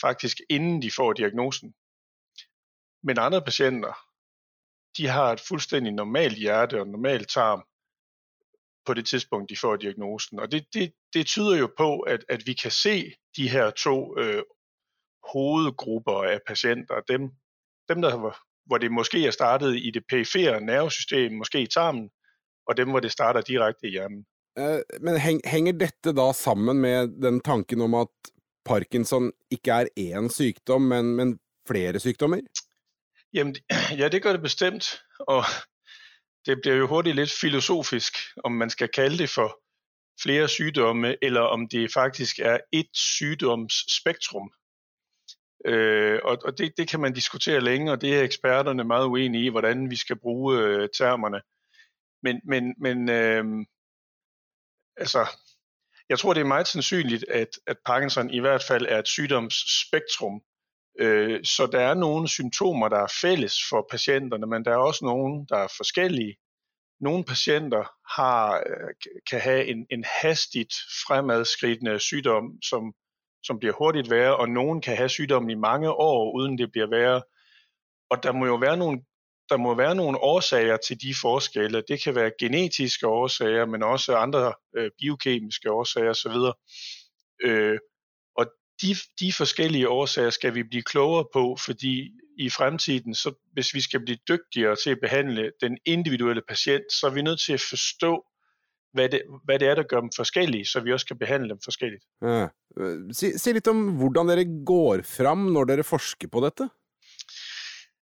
faktisk 0.00 0.36
inden 0.50 0.82
de 0.82 0.90
får 0.90 1.12
diagnosen. 1.12 1.74
Men 3.02 3.18
andre 3.18 3.42
patienter, 3.42 3.92
de 4.96 5.06
har 5.06 5.32
et 5.32 5.40
fuldstændig 5.40 5.92
normalt 5.92 6.38
hjerte 6.38 6.80
og 6.80 6.86
normalt 6.86 7.28
tarm 7.28 7.62
på 8.86 8.94
det 8.94 9.06
tidspunkt, 9.06 9.50
de 9.50 9.56
får 9.56 9.76
diagnosen. 9.76 10.38
Og 10.38 10.52
det, 10.52 10.66
det, 10.74 10.92
det 11.14 11.26
tyder 11.26 11.56
jo 11.56 11.68
på, 11.76 12.00
at, 12.00 12.24
at 12.28 12.42
vi 12.46 12.52
kan 12.52 12.70
se 12.70 13.12
de 13.36 13.48
her 13.48 13.70
to 13.70 14.18
øh, 14.18 14.42
hovedgrupper 15.32 16.22
af 16.22 16.40
patienter, 16.46 17.00
dem, 17.00 17.22
dem 17.88 18.02
der 18.02 18.10
hvor 18.66 18.78
det 18.78 18.92
måske 18.92 19.26
er 19.26 19.30
startet 19.30 19.76
i 19.76 19.90
det 19.90 20.02
perifere 20.08 20.60
nervesystem, 20.60 21.32
måske 21.32 21.62
i 21.62 21.66
tarmen, 21.66 22.10
og 22.68 22.76
dem 22.76 22.90
hvor 22.90 23.00
det 23.00 23.12
starter 23.12 23.40
direkte 23.40 23.86
i 23.86 23.90
hjernen. 23.90 24.24
Eh, 24.58 24.80
men 25.00 25.20
henger 25.44 25.72
dette 25.72 26.12
da 26.12 26.32
sammen 26.32 26.80
med 26.80 27.08
den 27.22 27.40
tanken 27.40 27.80
om 27.80 27.94
at 27.94 28.08
Parkinson 28.64 29.32
ikke 29.50 29.70
er 29.70 29.86
én 29.98 30.28
sykdom, 30.28 30.82
men, 30.82 31.16
men 31.16 31.38
flere 31.68 32.00
sykdommer? 32.00 32.40
Jamen, 33.34 33.56
ja, 34.00 34.08
det 34.08 34.22
gør 34.22 34.32
det 34.32 34.42
bestemt, 34.42 35.00
og 35.20 35.44
det 36.46 36.58
bliver 36.62 36.76
jo 36.76 36.86
hurtigt 36.86 37.16
lidt 37.16 37.32
filosofisk, 37.40 38.14
om 38.44 38.52
man 38.52 38.70
skal 38.70 38.88
kalde 38.88 39.18
det 39.18 39.30
for 39.30 39.58
flere 40.22 40.48
sygdomme, 40.48 41.16
eller 41.22 41.40
om 41.40 41.68
det 41.68 41.92
faktisk 41.92 42.38
er 42.38 42.58
et 42.72 42.88
sygdomsspektrum. 42.94 44.50
Øh, 45.64 46.20
og 46.24 46.38
og 46.44 46.58
det, 46.58 46.72
det 46.76 46.88
kan 46.88 47.00
man 47.00 47.12
diskutere 47.12 47.60
længe, 47.60 47.92
og 47.92 48.00
det 48.00 48.14
er 48.18 48.22
eksperterne 48.22 48.84
meget 48.84 49.06
uenige 49.06 49.44
i, 49.44 49.48
hvordan 49.48 49.90
vi 49.90 49.96
skal 49.96 50.18
bruge 50.18 50.58
øh, 50.58 50.88
termerne. 50.98 51.40
Men, 52.22 52.40
men, 52.44 52.74
men 52.78 53.08
øh, 53.08 53.44
altså, 54.96 55.26
jeg 56.08 56.18
tror, 56.18 56.34
det 56.34 56.40
er 56.40 56.44
meget 56.44 56.68
sandsynligt, 56.68 57.24
at, 57.28 57.48
at 57.66 57.76
Parkinson 57.86 58.30
i 58.30 58.40
hvert 58.40 58.62
fald 58.68 58.86
er 58.88 58.98
et 58.98 59.08
sygdomsspektrum. 59.08 60.42
Øh, 61.00 61.44
så 61.44 61.66
der 61.66 61.80
er 61.80 61.94
nogle 61.94 62.28
symptomer, 62.28 62.88
der 62.88 62.98
er 62.98 63.12
fælles 63.20 63.58
for 63.70 63.86
patienterne, 63.90 64.46
men 64.46 64.64
der 64.64 64.72
er 64.72 64.76
også 64.76 65.04
nogle, 65.04 65.46
der 65.48 65.56
er 65.56 65.68
forskellige. 65.76 66.36
nogle 67.00 67.24
patienter 67.24 67.84
har, 68.16 68.56
øh, 68.56 68.94
kan 69.30 69.40
have 69.40 69.66
en, 69.66 69.86
en 69.90 70.04
hastigt 70.22 70.74
fremadskridende 71.06 71.98
sygdom, 71.98 72.62
som, 72.62 72.94
som 73.44 73.58
bliver 73.58 73.74
hurtigt 73.78 74.10
værre, 74.10 74.36
og 74.36 74.48
nogen 74.48 74.80
kan 74.80 74.96
have 74.96 75.08
sygdommen 75.08 75.50
i 75.50 75.54
mange 75.54 75.90
år, 75.90 76.32
uden 76.32 76.58
det 76.58 76.72
bliver 76.72 76.86
værre. 76.86 77.22
Og 78.10 78.22
der 78.22 78.32
må 78.32 78.46
jo 78.46 78.54
være 78.54 78.76
nogle, 78.76 79.00
der 79.48 79.56
må 79.56 79.74
være 79.74 79.94
nogle 79.94 80.18
årsager 80.18 80.76
til 80.76 81.00
de 81.00 81.14
forskelle. 81.20 81.82
Det 81.88 82.02
kan 82.02 82.14
være 82.14 82.30
genetiske 82.40 83.06
årsager, 83.06 83.66
men 83.66 83.82
også 83.82 84.16
andre 84.16 84.52
øh, 84.76 84.90
biokemiske 84.98 85.70
årsager 85.70 86.10
osv. 86.10 86.36
Øh, 87.42 87.78
og 88.36 88.46
de, 88.82 88.96
de 89.20 89.32
forskellige 89.32 89.88
årsager 89.88 90.30
skal 90.30 90.54
vi 90.54 90.62
blive 90.62 90.82
klogere 90.82 91.26
på, 91.32 91.56
fordi 91.64 92.10
i 92.38 92.50
fremtiden, 92.50 93.14
så 93.14 93.34
hvis 93.52 93.74
vi 93.74 93.80
skal 93.80 94.04
blive 94.04 94.18
dygtigere 94.28 94.76
til 94.76 94.90
at 94.90 95.00
behandle 95.02 95.52
den 95.60 95.78
individuelle 95.84 96.42
patient, 96.48 96.84
så 96.92 97.06
er 97.06 97.10
vi 97.10 97.22
nødt 97.22 97.40
til 97.40 97.52
at 97.52 97.64
forstå, 97.70 98.24
hvad 98.94 99.08
det, 99.08 99.22
hvad 99.44 99.58
det 99.58 99.68
er, 99.68 99.74
der 99.74 99.82
gør 99.82 100.00
dem 100.00 100.10
forskellige, 100.16 100.66
så 100.66 100.80
vi 100.80 100.92
også 100.92 101.06
kan 101.06 101.18
behandle 101.18 101.48
dem 101.48 101.58
forskelligt. 101.64 102.04
Ja. 102.22 102.46
Si, 103.12 103.38
si 103.38 103.52
litt 103.52 103.68
om 103.68 103.82
hvordan 103.98 104.30
dere 104.30 104.46
går 104.66 105.02
fram 105.16 105.50
når 105.54 105.64
dere 105.70 105.86
forsker 105.86 106.28
på 106.28 106.42
dette. 106.46 106.68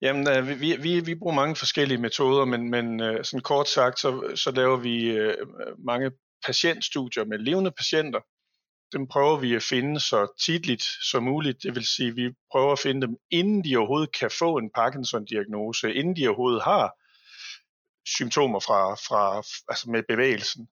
Jamen, 0.02 0.28
øh, 0.28 0.60
vi, 0.62 0.75
vi, 0.82 1.00
vi 1.00 1.16
bruger 1.16 1.36
mange 1.36 1.56
forskellige 1.56 1.98
metoder, 1.98 2.46
men, 2.46 2.70
men 2.70 3.02
øh, 3.02 3.24
sådan 3.24 3.42
kort 3.42 3.70
sagt, 3.70 4.00
så, 4.00 4.34
så 4.36 4.52
laver 4.52 4.78
vi 4.78 4.96
øh, 5.12 5.38
mange 5.86 6.12
patientstudier 6.46 7.25
med 7.25 7.38
levende 7.40 7.72
patienter, 7.72 8.20
dem 8.94 9.08
prøver 9.08 9.40
vi 9.40 9.56
at 9.56 9.63
finde 9.63 10.00
så 10.00 10.28
tidligt 10.46 10.84
som 11.12 11.24
muligt. 11.24 11.63
Det 11.63 11.75
vil 11.75 11.86
sige, 11.86 12.16
vi 12.16 12.30
prøver 12.52 12.72
at 12.72 12.80
finde 12.80 13.08
dem, 13.08 13.16
inden 13.32 13.63
de 13.63 13.78
overhovedet 13.78 14.18
kan 14.20 14.32
få 14.40 14.58
en 14.58 14.70
Parkinson-diagnose, 14.75 15.94
inden 15.94 16.16
de 16.16 16.28
overhovedet 16.28 16.63
har 16.63 16.94
symptomer 18.05 18.60
fra, 18.60 18.95
fra, 18.95 19.43
altså 19.67 19.89
med 19.89 20.03
bevægelsen. 20.07 20.67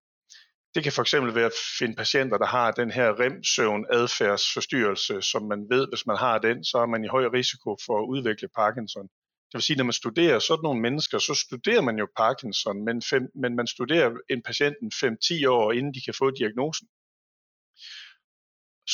Det 0.75 0.83
kan 0.83 0.93
eksempel 1.01 1.35
være 1.35 1.45
at 1.45 1.59
finde 1.79 1.95
patienter, 1.95 2.38
der 2.38 2.45
har 2.45 2.71
den 2.71 2.91
her 2.91 3.19
remsøvn 3.19 3.85
adfærdsforstyrrelse, 3.91 5.21
som 5.21 5.43
man 5.43 5.67
ved, 5.69 5.88
hvis 5.88 6.05
man 6.05 6.17
har 6.17 6.38
den, 6.38 6.63
så 6.63 6.77
er 6.77 6.85
man 6.85 7.03
i 7.03 7.07
høj 7.07 7.25
risiko 7.25 7.77
for 7.85 8.00
at 8.00 8.07
udvikle 8.07 8.47
Parkinson. 8.55 9.07
Det 9.51 9.57
vil 9.57 9.61
sige, 9.61 9.77
når 9.77 9.83
man 9.83 9.93
studerer 9.93 10.39
sådan 10.39 10.81
mennesker, 10.81 11.17
så 11.17 11.33
studerer 11.45 11.81
man 11.81 11.97
jo 12.00 12.07
Parkinson, 12.17 12.85
men, 12.85 13.01
fem, 13.01 13.23
men 13.35 13.55
man 13.55 13.67
studerer 13.67 14.11
en 14.29 14.41
patienten 14.41 14.91
5-10 14.95 15.47
år, 15.47 15.71
inden 15.71 15.93
de 15.93 16.01
kan 16.01 16.13
få 16.13 16.31
diagnosen. 16.31 16.88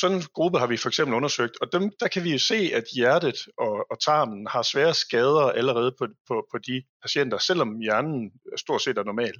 Sådan 0.00 0.16
en 0.16 0.22
gruppe 0.22 0.58
har 0.58 0.66
vi 0.66 0.76
for 0.76 0.88
eksempel 0.88 1.14
undersøgt, 1.14 1.56
og 1.60 1.72
dem, 1.72 1.92
der 2.00 2.08
kan 2.08 2.24
vi 2.24 2.32
jo 2.32 2.38
se, 2.38 2.70
at 2.74 2.84
hjertet 2.94 3.46
og, 3.58 3.86
og 3.90 4.00
tarmen 4.00 4.46
har 4.46 4.62
svære 4.62 4.94
skader 4.94 5.50
allerede 5.50 5.94
på, 5.98 6.06
på, 6.28 6.46
på 6.52 6.58
de 6.58 6.82
patienter, 7.02 7.38
selvom 7.38 7.78
hjernen 7.78 8.32
stort 8.56 8.82
set 8.82 8.98
er 8.98 9.04
normal. 9.04 9.34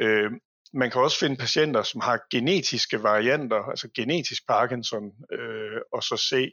Øh, 0.00 0.30
man 0.72 0.90
kan 0.90 1.00
også 1.00 1.18
finde 1.18 1.36
patienter, 1.36 1.82
som 1.82 2.00
har 2.00 2.20
genetiske 2.30 3.02
varianter, 3.02 3.62
altså 3.62 3.88
genetisk 3.94 4.46
Parkinson, 4.46 5.04
øh, 5.32 5.80
og 5.92 6.02
så 6.02 6.16
se, 6.16 6.52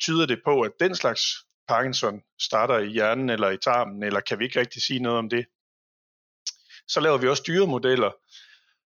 tyder 0.00 0.26
det 0.26 0.40
på, 0.44 0.60
at 0.60 0.72
den 0.80 0.94
slags 0.94 1.22
Parkinson 1.68 2.22
starter 2.40 2.78
i 2.78 2.86
hjernen 2.86 3.30
eller 3.30 3.50
i 3.50 3.58
tarmen, 3.58 4.02
eller 4.02 4.20
kan 4.20 4.38
vi 4.38 4.44
ikke 4.44 4.60
rigtig 4.60 4.82
sige 4.82 5.00
noget 5.00 5.18
om 5.18 5.28
det. 5.28 5.46
Så 6.88 7.00
laver 7.00 7.18
vi 7.18 7.28
også 7.28 7.42
dyremodeller, 7.46 8.10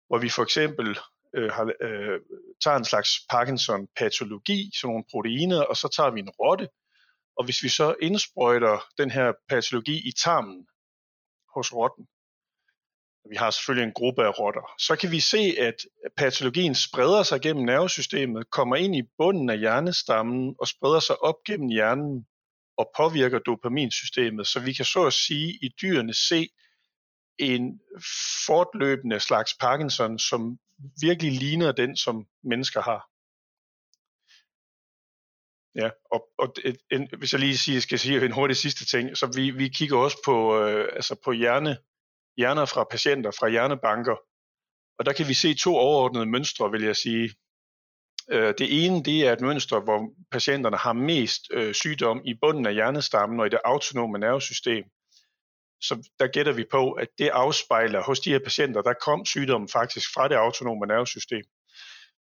hvor 0.08 0.18
vi 0.18 0.30
for 0.30 0.44
eksempel 0.44 1.00
øh, 1.38 1.52
har, 1.52 1.74
øh, 1.82 2.20
tager 2.64 2.78
en 2.78 2.86
slags 2.86 3.10
Parkinson-patologi, 3.30 4.72
sådan 4.76 4.88
nogle 4.92 5.04
proteiner, 5.12 5.62
og 5.62 5.76
så 5.78 5.88
tager 5.96 6.12
vi 6.12 6.20
en 6.20 6.30
rotte, 6.30 6.68
og 7.38 7.46
hvis 7.46 7.64
vi 7.64 7.70
så 7.70 7.96
indsprøjter 8.02 8.86
den 8.98 9.12
her 9.12 9.34
patologi 9.50 10.08
i 10.10 10.12
tarmen 10.24 10.68
hos 11.56 11.74
rotten, 11.74 12.06
vi 13.30 13.36
har 13.36 13.52
selvfølgelig 13.52 13.88
en 13.88 13.94
gruppe 13.94 14.26
af 14.26 14.40
rotter, 14.40 14.74
så 14.80 14.96
kan 14.96 15.12
vi 15.12 15.20
se, 15.20 15.56
at 15.60 15.76
patologien 16.18 16.76
spreder 16.76 17.24
sig 17.24 17.42
gennem 17.42 17.66
nervesystemet, 17.66 18.50
kommer 18.52 18.76
ind 18.76 18.96
i 18.96 19.10
bunden 19.18 19.50
af 19.50 19.60
hjernestammen 19.60 20.56
og 20.60 20.68
spreder 20.68 21.00
sig 21.00 21.24
op 21.24 21.36
gennem 21.48 21.70
hjernen 21.70 22.28
og 22.78 22.92
påvirker 22.98 23.40
dopaminsystemet. 23.40 24.48
Så 24.48 24.60
vi 24.60 24.74
kan 24.74 24.86
så 24.86 25.06
at 25.06 25.14
sige 25.14 25.50
i 25.62 25.70
dyrene 25.82 26.14
se 26.14 26.50
en 27.40 27.82
fortløbende 28.46 29.20
slags 29.20 29.54
Parkinson, 29.60 30.20
som 30.20 30.60
virkelig 31.02 31.32
ligner 31.32 31.72
den, 31.72 31.98
som 31.98 32.28
mennesker 32.44 32.82
har. 32.82 33.10
Ja, 35.76 35.90
og, 36.12 36.28
og 36.38 36.54
en, 36.92 37.10
hvis 37.18 37.34
jeg 37.34 37.40
lige 37.40 37.58
siger, 37.58 37.80
skal 37.80 38.00
sige 38.00 38.26
en 38.26 38.32
hurtig 38.32 38.58
sidste 38.58 38.86
ting, 38.86 39.18
så 39.18 39.32
vi, 39.36 39.52
vi 39.52 39.68
kigger 39.68 39.98
også 39.98 40.18
på, 40.26 40.60
øh, 40.60 40.90
altså 40.94 41.16
på 41.26 41.32
hjerne, 41.32 41.78
hjerner 42.38 42.66
fra 42.66 42.84
patienter, 42.84 43.32
fra 43.32 43.50
hjernebanker, 43.50 44.16
og 45.00 45.06
der 45.06 45.14
kan 45.14 45.28
vi 45.28 45.34
se 45.34 45.54
to 45.54 45.76
overordnede 45.76 46.26
mønstre, 46.26 46.72
vil 46.72 46.84
jeg 46.84 46.96
sige. 46.96 47.36
Øh, 48.32 48.54
det 48.58 48.86
ene, 48.86 49.04
det 49.04 49.28
er 49.28 49.34
et 49.34 49.42
mønster, 49.42 49.80
hvor 49.80 50.14
patienterne 50.32 50.78
har 50.78 50.94
mest 50.94 51.42
øh, 51.52 51.74
sygdom 51.74 52.22
i 52.26 52.34
bunden 52.42 52.66
af 52.66 52.74
hjernestammen 52.74 53.40
og 53.40 53.46
i 53.46 53.50
det 53.50 53.60
autonome 53.66 54.20
nervesystem 54.20 54.84
så 55.82 56.10
der 56.20 56.28
gætter 56.28 56.52
vi 56.52 56.66
på, 56.72 56.92
at 56.92 57.08
det 57.18 57.30
afspejler 57.30 58.02
hos 58.04 58.20
de 58.20 58.30
her 58.30 58.40
patienter, 58.40 58.82
der 58.82 58.94
kom 58.94 59.26
sygdommen 59.26 59.70
faktisk 59.70 60.14
fra 60.14 60.28
det 60.28 60.36
autonome 60.36 60.86
nervesystem. 60.86 61.44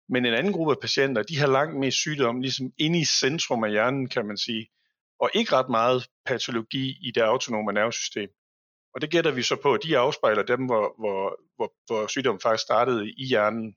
Men 0.10 0.26
en 0.26 0.34
anden 0.34 0.54
gruppe 0.54 0.72
af 0.72 0.80
patienter, 0.82 1.24
de 1.24 1.38
har 1.38 1.48
langt 1.48 1.80
mere 1.80 1.92
sygdom 1.92 2.42
ligesom 2.42 2.72
inde 2.78 3.00
i 3.00 3.06
centrum 3.06 3.64
af 3.64 3.72
hjernen, 3.72 4.10
kan 4.10 4.26
man 4.26 4.38
sige, 4.38 4.68
og 5.20 5.30
ikke 5.34 5.56
ret 5.56 5.70
meget 5.70 6.08
patologi 6.26 6.98
i 7.08 7.12
det 7.16 7.22
autonome 7.22 7.74
nervesystem. 7.74 8.30
Og 8.96 9.02
det 9.02 9.10
gætter 9.10 9.32
vi 9.32 9.44
så 9.44 9.56
på, 9.56 9.74
at 9.74 9.84
de 9.84 9.98
afspejler 9.98 10.44
dem, 10.44 10.66
hvor, 10.66 10.96
hvor, 11.00 11.40
hvor, 11.56 11.74
hvor 11.86 12.08
sygdommen 12.08 12.42
faktisk 12.42 12.64
startede 12.64 13.14
i 13.18 13.26
hjernen. 13.26 13.76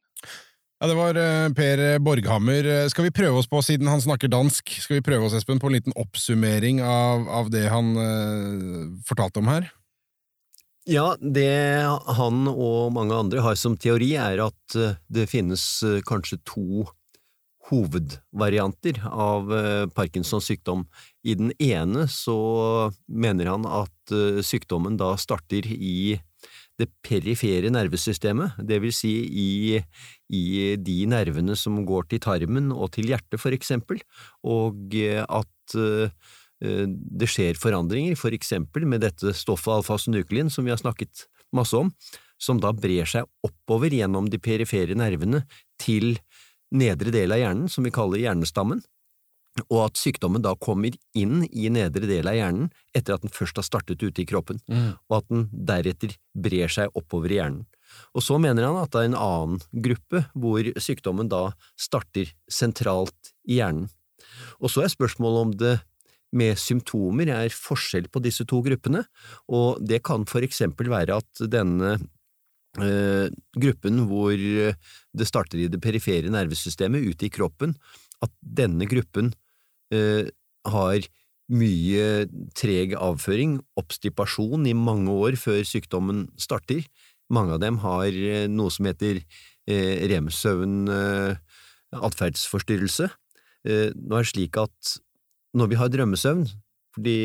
Ja, 0.77 0.87
Det 0.87 0.95
var 0.95 1.17
eh, 1.17 1.53
Per 1.57 1.99
Borghammer. 2.05 2.67
Eh, 2.69 2.89
skal 2.93 3.07
vi 3.09 3.15
prøve 3.15 3.41
oss 3.41 3.49
på, 3.49 3.63
siden 3.65 3.89
han 3.89 4.03
snakker 4.03 4.29
dansk, 4.29 4.75
skal 4.83 4.99
vi 4.99 5.07
prøve 5.07 5.25
oss 5.25 5.37
Espen, 5.39 5.61
på 5.61 5.71
en 5.71 5.77
liten 5.79 5.97
oppsummering 5.97 6.83
av, 6.85 7.25
av 7.33 7.49
det 7.51 7.65
han 7.73 7.95
uh, 7.97 8.83
fortalte 9.09 9.41
om 9.41 9.49
her? 9.49 9.71
Ja, 10.87 11.15
det 11.19 11.81
han 12.19 12.45
og 12.53 12.93
mange 12.95 13.17
andre 13.17 13.41
har 13.43 13.57
som 13.57 13.79
teori, 13.81 14.13
er 14.21 14.45
at 14.45 14.77
det 15.09 15.25
finnes 15.33 15.65
kanskje 16.07 16.39
to 16.47 16.85
hovedvarianter 17.67 19.01
av 19.09 19.51
Parkinsons 19.97 20.47
sykdom. 20.47 20.85
I 21.27 21.35
den 21.41 21.51
ene 21.59 22.05
så 22.07 22.37
mener 23.11 23.51
han 23.51 23.67
at 23.67 24.15
sykdommen 24.47 24.95
da 25.01 25.17
starter 25.19 25.67
i 25.67 26.21
det 26.81 26.89
perifere 27.05 27.71
nervesystemet, 27.73 28.59
det 28.69 28.81
vil 28.85 28.93
si 28.95 29.13
i, 29.27 29.79
i, 30.29 30.43
de 30.77 30.97
nervene 31.09 31.57
som 31.57 31.79
går 31.89 32.11
til 32.11 32.23
tarmen 32.25 32.69
og 32.75 32.93
til 32.97 33.09
hjertet, 33.13 33.41
for 33.41 33.57
eksempel, 33.57 34.03
og 34.45 34.97
at 34.97 35.77
uh, 35.81 36.35
det 36.61 37.29
skjer 37.29 37.59
forandringer, 37.61 38.17
for 38.17 38.37
eksempel 38.37 38.87
med 38.89 39.05
dette 39.05 39.33
stoffet 39.37 39.75
alfasynuklin 39.79 40.53
som 40.53 40.69
vi 40.69 40.73
har 40.73 40.81
snakket 40.81 41.27
masse 41.57 41.77
om, 41.77 41.93
som 42.41 42.61
da 42.61 42.73
brer 42.77 43.09
seg 43.09 43.29
oppover 43.47 43.93
gjennom 43.93 44.29
de 44.33 44.41
perifere 44.43 44.97
nervene 44.97 45.45
til 45.81 46.19
nedre 46.77 47.13
del 47.15 47.33
av 47.33 47.41
hjernen, 47.41 47.73
som 47.73 47.87
vi 47.87 47.95
kaller 47.95 48.21
hjernestammen, 48.21 48.83
og 49.65 49.79
at 49.87 50.01
sykdommen 50.01 50.45
da 50.45 50.55
kommer 50.61 50.95
inn 51.17 51.45
i 51.49 51.71
nedre 51.73 52.09
del 52.09 52.29
av 52.29 52.37
hjernen 52.37 52.69
etter 52.97 53.17
at 53.17 53.25
den 53.25 53.33
først 53.33 53.59
har 53.61 53.67
startet 53.67 54.03
ute 54.03 54.23
i 54.23 54.29
kroppen, 54.29 54.61
mm. 54.69 54.91
og 55.09 55.19
at 55.19 55.29
den 55.33 55.49
deretter 55.53 56.17
brer 56.37 56.73
seg 56.73 56.93
oppover 56.99 57.33
i 57.33 57.41
hjernen. 57.41 57.65
Og 58.17 58.25
så 58.25 58.39
mener 58.43 58.67
han 58.67 58.79
at 58.81 58.93
det 58.93 59.03
er 59.03 59.11
en 59.11 59.19
annen 59.21 59.83
gruppe 59.87 60.25
hvor 60.37 60.71
sykdommen 60.83 61.31
da 61.33 61.49
starter 61.81 62.33
sentralt 62.51 63.33
i 63.49 63.61
hjernen. 63.61 63.89
Og 64.61 64.73
så 64.73 64.85
er 64.85 64.93
spørsmålet 64.93 65.47
om 65.47 65.55
det 65.57 65.77
med 66.37 66.59
symptomer 66.61 67.31
er 67.33 67.55
forskjell 67.55 68.11
på 68.13 68.21
disse 68.25 68.45
to 68.49 68.59
gruppene, 68.65 69.05
og 69.49 69.81
det 69.81 70.03
kan 70.05 70.27
for 70.29 70.45
eksempel 70.45 70.91
være 70.93 71.21
at 71.23 71.45
denne 71.49 71.95
eh, 72.83 73.31
gruppen 73.57 74.03
hvor 74.11 74.35
det 74.35 75.29
starter 75.29 75.63
i 75.63 75.71
det 75.73 75.81
perifere 75.81 76.33
nervesystemet 76.35 77.07
ute 77.07 77.29
i 77.29 77.33
kroppen, 77.33 77.77
at 78.25 78.33
denne 78.41 78.89
gruppen 78.91 79.33
eh, 79.95 80.29
har 80.67 81.09
mye 81.47 82.07
treg 82.59 82.97
avføring, 82.99 83.61
obstipasjon, 83.79 84.67
i 84.67 84.75
mange 84.75 85.13
år 85.15 85.39
før 85.39 85.63
sykdommen 85.67 86.27
starter. 86.41 86.83
Mange 87.31 87.55
av 87.57 87.63
dem 87.63 87.79
har 87.85 88.11
eh, 88.11 88.47
noe 88.51 88.73
som 88.75 88.89
heter 88.91 89.21
eh, 89.23 90.07
remsøvn 90.11 90.91
eh, 90.91 91.39
atferdsforstyrrelse. 91.97 93.11
Eh, 93.67 93.91
nå 93.95 94.19
er 94.19 94.27
det 94.27 94.33
slik 94.33 94.59
at 94.63 94.97
når 95.57 95.71
vi 95.73 95.79
har 95.81 95.93
drømmesøvn, 95.93 96.47
fordi 96.97 97.19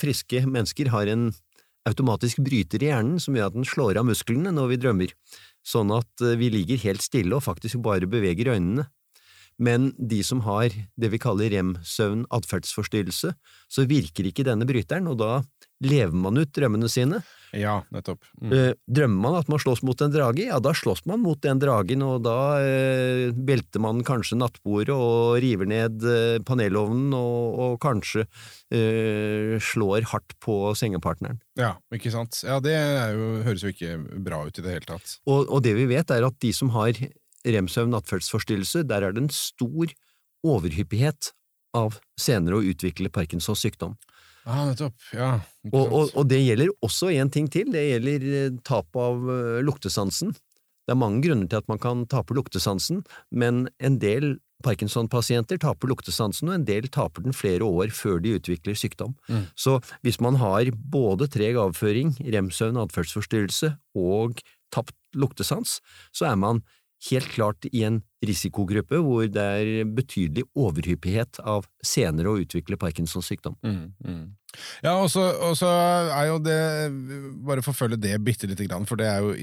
friske 0.00 0.44
mennesker 0.46 0.90
har 0.92 1.08
en 1.10 1.30
automatisk 1.88 2.40
bryter 2.44 2.82
i 2.82 2.90
hjernen 2.90 3.20
som 3.20 3.36
gjør 3.36 3.50
at 3.50 3.56
den 3.56 3.68
slår 3.68 4.00
av 4.00 4.06
musklene 4.08 4.52
når 4.54 4.72
vi 4.72 4.80
drømmer, 4.80 5.14
sånn 5.64 5.92
at 5.96 6.24
eh, 6.24 6.36
vi 6.40 6.50
ligger 6.52 6.82
helt 6.86 7.04
stille 7.04 7.36
og 7.36 7.44
faktisk 7.46 7.82
bare 7.84 8.08
beveger 8.10 8.54
øynene. 8.54 8.88
Men 9.58 9.92
de 9.98 10.22
som 10.26 10.42
har 10.46 10.74
det 10.98 11.10
vi 11.12 11.20
kaller 11.22 11.52
rem-søvn 11.54 12.24
atferdsforstyrrelse, 12.34 13.34
så 13.70 13.86
virker 13.90 14.26
ikke 14.26 14.46
denne 14.46 14.66
bryteren, 14.66 15.06
og 15.10 15.20
da 15.22 15.38
lever 15.84 16.16
man 16.16 16.38
ut 16.40 16.52
drømmene 16.54 16.88
sine. 16.90 17.20
Ja, 17.54 17.76
nettopp. 17.94 18.24
Mm. 18.42 18.52
Eh, 18.52 18.72
Drømmer 18.90 19.20
man 19.28 19.36
at 19.38 19.50
man 19.52 19.60
slåss 19.62 19.84
mot 19.86 20.00
en 20.02 20.10
drage, 20.10 20.46
ja, 20.48 20.58
da 20.62 20.72
slåss 20.74 21.04
man 21.06 21.22
mot 21.22 21.38
den 21.44 21.60
dragen, 21.62 22.02
og 22.02 22.24
da 22.26 22.38
eh, 22.62 23.30
belter 23.34 23.82
man 23.82 24.02
kanskje 24.06 24.38
nattbordet 24.40 24.94
og 24.94 25.38
river 25.44 25.68
ned 25.70 26.02
eh, 26.08 26.38
panelovnen, 26.46 27.14
og, 27.14 27.58
og 27.66 27.76
kanskje 27.84 28.24
eh, 28.74 29.54
slår 29.62 30.08
hardt 30.10 30.34
på 30.42 30.58
sengepartneren. 30.78 31.38
Ja, 31.60 31.76
ikke 31.94 32.10
sant. 32.14 32.40
Ja, 32.46 32.58
det 32.64 32.74
jo, 32.74 33.30
høres 33.46 33.62
jo 33.62 33.74
ikke 33.74 33.98
bra 34.24 34.42
ut 34.48 34.58
i 34.58 34.64
det 34.64 34.78
hele 34.78 34.88
tatt. 34.88 35.18
Og, 35.28 35.46
og 35.46 35.62
det 35.62 35.76
vi 35.78 35.86
vet, 35.90 36.10
er 36.10 36.26
at 36.26 36.40
de 36.42 36.50
som 36.56 36.74
har 36.74 36.98
rem-søvn-atferdsforstyrrelse, 37.44 38.84
der 38.88 39.06
er 39.06 39.14
det 39.14 39.24
en 39.24 39.32
stor 39.34 39.92
overhyppighet 40.44 41.32
av 41.74 41.98
senere 42.20 42.60
å 42.60 42.66
utvikle 42.70 43.12
Parkinsons 43.12 43.64
sykdom. 43.64 43.96
Ah, 44.44 44.66
nettopp. 44.68 44.96
Ja, 45.16 45.38
Og, 45.72 45.84
og, 45.84 46.10
og 46.12 46.26
det 46.28 46.42
gjelder 46.42 46.72
også 46.84 47.08
en 47.14 47.30
ting 47.32 47.48
til, 47.48 47.70
det 47.72 47.84
gjelder 47.86 48.26
eh, 48.28 48.56
tap 48.66 48.96
av 49.00 49.24
eh, 49.32 49.60
luktesansen. 49.64 50.34
Det 50.84 50.92
er 50.92 51.00
mange 51.00 51.22
grunner 51.24 51.48
til 51.48 51.62
at 51.62 51.70
man 51.70 51.80
kan 51.80 52.04
tape 52.12 52.36
luktesansen, 52.36 53.00
men 53.32 53.64
en 53.80 53.96
del 54.02 54.34
Parkinson-pasienter 54.64 55.58
taper 55.60 55.90
luktesansen, 55.90 56.48
og 56.48 56.58
en 56.58 56.66
del 56.68 56.88
taper 56.92 57.24
den 57.24 57.36
flere 57.36 57.64
år 57.64 57.92
før 57.96 58.20
de 58.24 58.36
utvikler 58.38 58.76
sykdom. 58.78 59.16
Mm. 59.28 59.46
Så 59.60 59.78
hvis 60.04 60.20
man 60.24 60.38
har 60.40 60.70
både 60.92 61.28
treg 61.32 61.58
avføring, 61.60 62.14
rem-søvn, 62.20 62.80
atferdsforstyrrelse 62.84 63.74
og 63.96 64.40
tapt 64.74 64.96
luktesans, 65.16 65.78
så 66.16 66.30
er 66.30 66.38
man 66.40 66.62
helt 67.10 67.28
klart 67.34 67.66
i 67.70 67.82
en 67.84 68.00
risikogruppe 68.24 69.00
hvor 69.04 69.26
det 69.28 69.42
er 69.42 69.90
betydelig 69.96 70.46
overhyppighet 70.56 71.40
av 71.44 71.66
senere 71.84 72.32
å 72.32 72.40
utvikle 72.40 72.78
Parkinsons 72.80 73.28
sykdom. 73.28 73.56
Mm, 73.64 73.92
mm. 74.04 74.24
Ja, 74.84 74.94
og 75.02 75.10
så 75.10 75.70
er 76.14 76.28
jo 76.28 76.36
det 76.38 76.58
Bare 77.42 77.64
forfølge 77.64 77.98
det 77.98 78.14
bitte 78.22 78.46
lite 78.46 78.68
grann, 78.68 78.86
for 78.86 79.00
det 79.00 79.08
er 79.10 79.24
jo 79.24 79.34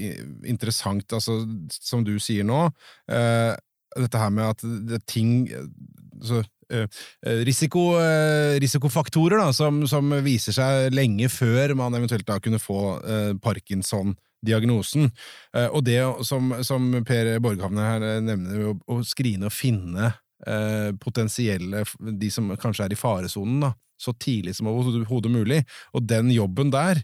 interessant, 0.48 1.12
altså, 1.12 1.42
som 1.74 2.04
du 2.06 2.16
sier 2.22 2.46
nå, 2.48 2.64
eh, 3.12 3.52
dette 3.98 4.18
her 4.18 4.32
med 4.32 4.54
at 4.54 4.64
det 4.88 5.02
ting 5.10 5.44
altså, 5.52 6.42
eh, 6.72 6.86
eh, 7.26 7.42
risiko, 7.46 7.92
eh, 8.00 8.58
risikofaktorer 8.62 9.42
da, 9.42 9.52
som, 9.52 9.84
som 9.90 10.10
viser 10.24 10.56
seg 10.56 10.96
lenge 10.96 11.28
før 11.32 11.76
man 11.78 11.94
eventuelt 11.98 12.26
da 12.28 12.40
kunne 12.42 12.62
få 12.62 12.82
eh, 13.04 13.32
Parkinson-diagnosen. 13.42 14.18
Eh, 14.46 15.68
og 15.68 15.84
det 15.86 16.00
som, 16.26 16.52
som 16.66 16.90
Per 17.06 17.32
Borghavne 17.42 17.86
her 17.86 18.06
eh, 18.08 18.20
nevner, 18.24 18.72
å, 18.72 18.76
å 18.90 19.00
skrine 19.06 19.48
og 19.48 19.54
finne 19.54 20.12
eh, 20.46 20.90
potensielle, 21.00 21.84
de 22.00 22.30
som 22.30 22.50
kanskje 22.60 22.88
er 22.88 22.96
i 22.96 22.98
faresonen, 22.98 23.60
da, 23.68 23.72
så 24.02 24.14
tidlig 24.18 24.56
som 24.58 24.70
overhodet 24.72 25.30
mulig. 25.32 25.62
Og 25.94 26.06
den 26.10 26.30
jobben 26.34 26.72
der, 26.74 27.02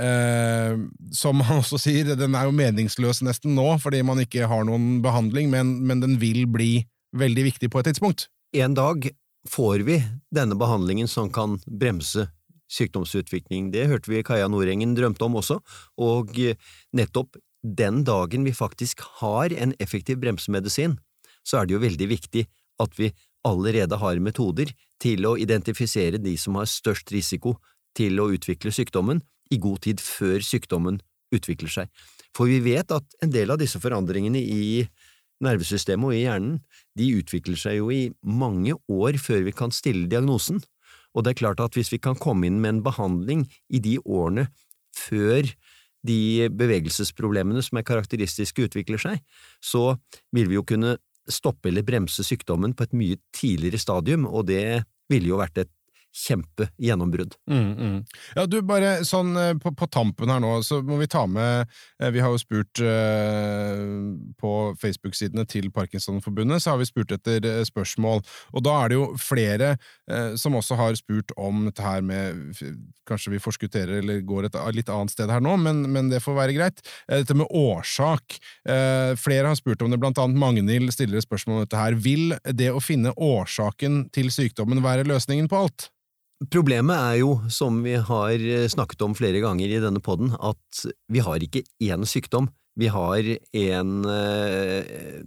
eh, 0.00 0.74
som 1.14 1.44
han 1.46 1.62
også 1.62 1.80
sier, 1.80 2.14
den 2.18 2.34
er 2.34 2.48
jo 2.48 2.56
meningsløs 2.56 3.22
nesten 3.26 3.54
nå, 3.58 3.68
fordi 3.82 4.02
man 4.06 4.22
ikke 4.22 4.48
har 4.50 4.66
noen 4.66 5.00
behandling, 5.04 5.50
men, 5.52 5.78
men 5.86 6.02
den 6.02 6.18
vil 6.22 6.44
bli 6.50 6.72
veldig 7.16 7.46
viktig 7.52 7.70
på 7.72 7.80
et 7.80 7.92
tidspunkt. 7.92 8.28
En 8.56 8.74
dag 8.76 9.08
får 9.46 9.86
vi 9.86 10.00
denne 10.34 10.58
behandlingen 10.58 11.08
som 11.08 11.30
kan 11.32 11.60
bremse 11.66 12.26
sykdomsutvikling. 12.72 13.70
Det 13.74 13.86
hørte 13.90 14.10
vi 14.10 14.24
Kaja 14.26 14.48
Nordengen 14.50 14.94
drømte 14.96 15.26
om 15.26 15.38
også, 15.40 15.60
og 16.02 16.34
eh, 16.40 16.58
nettopp 16.96 17.38
den 17.62 18.04
dagen 18.06 18.46
vi 18.46 18.54
faktisk 18.54 19.02
har 19.20 19.54
en 19.54 19.74
effektiv 19.82 20.20
bremsemedisin, 20.22 20.98
så 21.46 21.60
er 21.60 21.66
det 21.66 21.76
jo 21.76 21.82
veldig 21.82 22.08
viktig 22.10 22.44
at 22.82 22.98
vi 22.98 23.10
allerede 23.46 23.98
har 23.98 24.20
metoder 24.22 24.72
til 25.02 25.26
å 25.26 25.36
identifisere 25.38 26.18
de 26.22 26.34
som 26.40 26.58
har 26.58 26.68
størst 26.70 27.12
risiko 27.14 27.56
til 27.96 28.18
å 28.20 28.28
utvikle 28.34 28.72
sykdommen 28.74 29.22
i 29.54 29.58
god 29.62 29.84
tid 29.86 30.02
før 30.02 30.42
sykdommen 30.44 30.98
utvikler 31.34 31.70
seg. 31.72 31.90
For 32.36 32.50
vi 32.50 32.60
vet 32.64 32.90
at 32.92 33.18
en 33.24 33.32
del 33.32 33.52
av 33.54 33.60
disse 33.62 33.80
forandringene 33.80 34.40
i 34.40 34.84
nervesystemet 35.44 36.08
og 36.08 36.16
i 36.16 36.24
hjernen, 36.24 36.58
de 36.96 37.10
utvikler 37.18 37.58
seg 37.60 37.78
jo 37.80 37.90
i 37.92 38.08
mange 38.24 38.76
år 38.88 39.18
før 39.20 39.44
vi 39.46 39.54
kan 39.56 39.74
stille 39.74 40.08
diagnosen. 40.10 40.60
Og 41.16 41.24
det 41.24 41.32
er 41.32 41.40
klart 41.40 41.62
at 41.64 41.76
hvis 41.76 41.90
vi 41.94 42.00
kan 42.02 42.18
komme 42.20 42.48
inn 42.48 42.60
med 42.60 42.74
en 42.74 42.84
behandling 42.84 43.46
i 43.72 43.80
de 43.82 43.96
årene 44.04 44.46
før 44.96 45.48
de 46.06 46.48
bevegelsesproblemene 46.54 47.62
som 47.64 47.80
er 47.80 47.86
karakteristiske 47.88 48.68
utvikler 48.68 49.00
seg, 49.00 49.22
så 49.64 49.96
vil 50.36 50.50
vi 50.50 50.58
jo 50.58 50.66
kunne 50.66 50.96
stoppe 51.26 51.72
eller 51.72 51.86
bremse 51.86 52.22
sykdommen 52.22 52.76
på 52.76 52.86
et 52.86 52.94
mye 52.94 53.18
tidligere 53.34 53.80
stadium, 53.82 54.28
og 54.28 54.46
det 54.52 54.84
ville 55.10 55.32
jo 55.32 55.40
vært 55.40 55.64
et 55.64 55.72
kjempegjennombrudd. 56.16 57.34
Mm, 57.50 57.72
mm. 57.72 57.96
Ja, 58.36 58.46
du, 58.48 58.60
bare 58.64 59.04
sånn 59.04 59.36
eh, 59.36 59.52
på, 59.60 59.72
på 59.76 59.88
tampen 59.92 60.30
her 60.32 60.40
nå, 60.40 60.52
så 60.64 60.80
må 60.84 60.96
vi 61.00 61.08
ta 61.12 61.26
med 61.28 61.66
eh, 62.00 62.10
Vi 62.14 62.22
har 62.24 62.32
jo 62.32 62.40
spurt 62.40 62.80
eh, 62.80 63.82
på 64.40 64.52
Facebook-sidene 64.80 65.44
til 65.50 65.68
Parkinsonforbundet, 65.74 66.62
så 66.64 66.72
har 66.72 66.80
vi 66.80 66.88
spurt 66.88 67.12
etter 67.12 67.44
spørsmål, 67.68 68.22
og 68.52 68.64
da 68.64 68.74
er 68.82 68.92
det 68.92 68.98
jo 68.98 69.06
flere 69.20 69.74
som 70.38 70.54
også 70.56 70.76
har 70.78 70.94
spurt 70.98 71.32
om 71.40 71.64
dette 71.66 71.82
her 71.82 72.02
med 72.04 72.54
Kanskje 73.06 73.32
vi 73.32 73.40
forskutterer 73.42 74.00
eller 74.00 74.22
går 74.26 74.48
et 74.48 74.56
litt 74.74 74.90
annet 74.92 75.12
sted 75.12 75.30
her 75.30 75.42
nå, 75.42 75.56
men, 75.62 75.84
men 75.92 76.08
det 76.10 76.22
får 76.24 76.36
være 76.38 76.54
greit. 76.56 76.80
Dette 77.06 77.36
med 77.38 77.50
årsak. 77.54 78.38
Flere 79.22 79.50
har 79.50 79.58
spurt 79.58 79.82
om 79.84 79.92
det, 79.92 80.00
blant 80.02 80.18
annet 80.22 80.40
Magnhild 80.40 80.90
stiller 80.94 81.22
spørsmål 81.22 81.60
om 81.60 81.66
dette 81.66 81.80
her. 81.80 81.98
Vil 82.02 82.34
det 82.50 82.72
å 82.74 82.82
finne 82.82 83.14
årsaken 83.14 84.08
til 84.14 84.32
sykdommen 84.34 84.82
være 84.84 85.06
løsningen 85.06 85.50
på 85.50 85.66
alt? 85.66 85.90
Problemet 86.52 86.98
er 87.00 87.14
jo, 87.22 87.38
som 87.48 87.78
vi 87.80 87.94
har 87.96 88.42
eh, 88.44 88.66
snakket 88.68 89.02
om 89.06 89.14
flere 89.16 89.40
ganger 89.40 89.72
i 89.72 89.80
denne 89.80 90.02
podden, 90.04 90.34
at 90.36 90.82
vi 91.08 91.22
har 91.24 91.40
ikke 91.40 91.64
én 91.80 92.04
sykdom. 92.04 92.50
Vi 92.76 92.90
har 92.92 93.24
en 93.56 93.92
eh, 94.04 95.22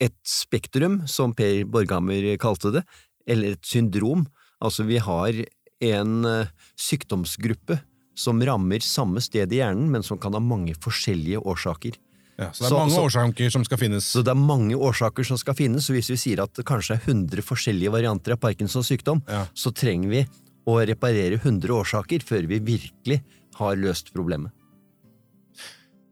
et 0.00 0.16
spektrum, 0.28 1.02
som 1.08 1.32
Per 1.36 1.64
Borghammer 1.64 2.28
kalte 2.40 2.74
det, 2.76 2.84
eller 3.26 3.56
et 3.56 3.64
syndrom. 3.64 4.26
Altså, 4.60 4.84
vi 4.84 5.00
har 5.00 5.40
en 5.88 6.28
eh, 6.28 6.52
sykdomsgruppe 6.76 7.80
som 8.16 8.40
rammer 8.44 8.84
samme 8.84 9.20
sted 9.24 9.52
i 9.52 9.62
hjernen, 9.62 9.88
men 9.92 10.04
som 10.04 10.20
kan 10.20 10.36
ha 10.36 10.40
mange 10.44 10.76
forskjellige 10.76 11.40
årsaker. 11.40 11.96
Ja, 12.38 12.50
så 12.52 12.58
det 12.58 12.66
er 12.66 12.68
Så- 12.68 12.78
mange 12.78 12.92
så- 12.92 13.04
årsaker 13.06 13.50
som 13.52 13.64
skal 13.64 13.78
finnes. 13.78 14.04
Så 14.04 14.22
det 14.22 14.28
er 14.30 14.34
mange 14.34 14.74
årsaker 14.76 15.24
som 15.24 15.38
skal 15.38 15.54
finnes, 15.54 15.86
så 15.86 15.94
hvis 15.94 16.10
vi 16.10 16.16
sier 16.16 16.42
at 16.42 16.52
det 16.54 16.66
kanskje 16.66 16.96
er 16.96 17.00
100 17.06 17.40
forskjellige 17.42 17.90
varianter 17.90 18.32
av 18.32 18.40
Parkinsons 18.40 18.86
sykdom, 18.90 19.22
Ja. 19.28 19.46
så 19.54 19.72
trenger 19.72 20.08
vi 20.10 20.26
å 20.66 20.86
reparere 20.86 21.38
100 21.40 21.68
årsaker 21.72 22.20
før 22.22 22.46
vi 22.46 22.58
virkelig 22.58 23.22
har 23.54 23.76
løst 23.76 24.12
problemet. 24.12 24.50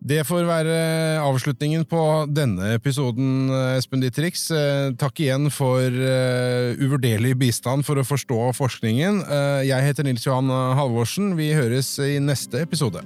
Det 0.07 0.27
får 0.27 0.45
være 0.45 1.19
avslutningen 1.25 1.87
på 1.89 2.27
denne 2.33 2.75
episoden, 2.75 3.49
Espen 3.79 4.01
Dittrix. 4.03 4.51
Eh, 4.51 4.91
Takk 4.93 5.15
igjen 5.21 5.51
for 5.51 5.81
eh, 5.81 6.75
uvurderlig 6.77 7.35
bistand 7.39 7.87
for 7.87 7.97
å 7.97 8.05
forstå 8.05 8.55
forskningen. 8.55 9.23
Eh, 9.27 9.63
Jeg 9.67 9.83
heter 9.83 10.05
Nils 10.05 10.25
Johan 10.27 10.49
Halvorsen. 10.49 11.35
Vi 11.37 11.53
høres 11.55 11.99
i 11.99 12.19
neste 12.19 12.61
episode. 12.61 13.01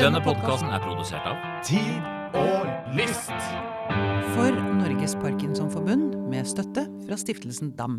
Denne 0.00 0.16
podkasten 0.24 0.70
er 0.72 0.80
produsert 0.80 1.26
av 1.28 1.42
Tid 1.60 2.06
og 2.32 2.94
lyst. 2.96 3.34
For 4.32 4.56
Norges 4.78 5.12
Parkinsonforbund 5.20 6.14
med 6.32 6.48
støtte 6.48 6.86
fra 7.04 7.18
stiftelsen 7.20 7.74
DAM. 7.76 7.98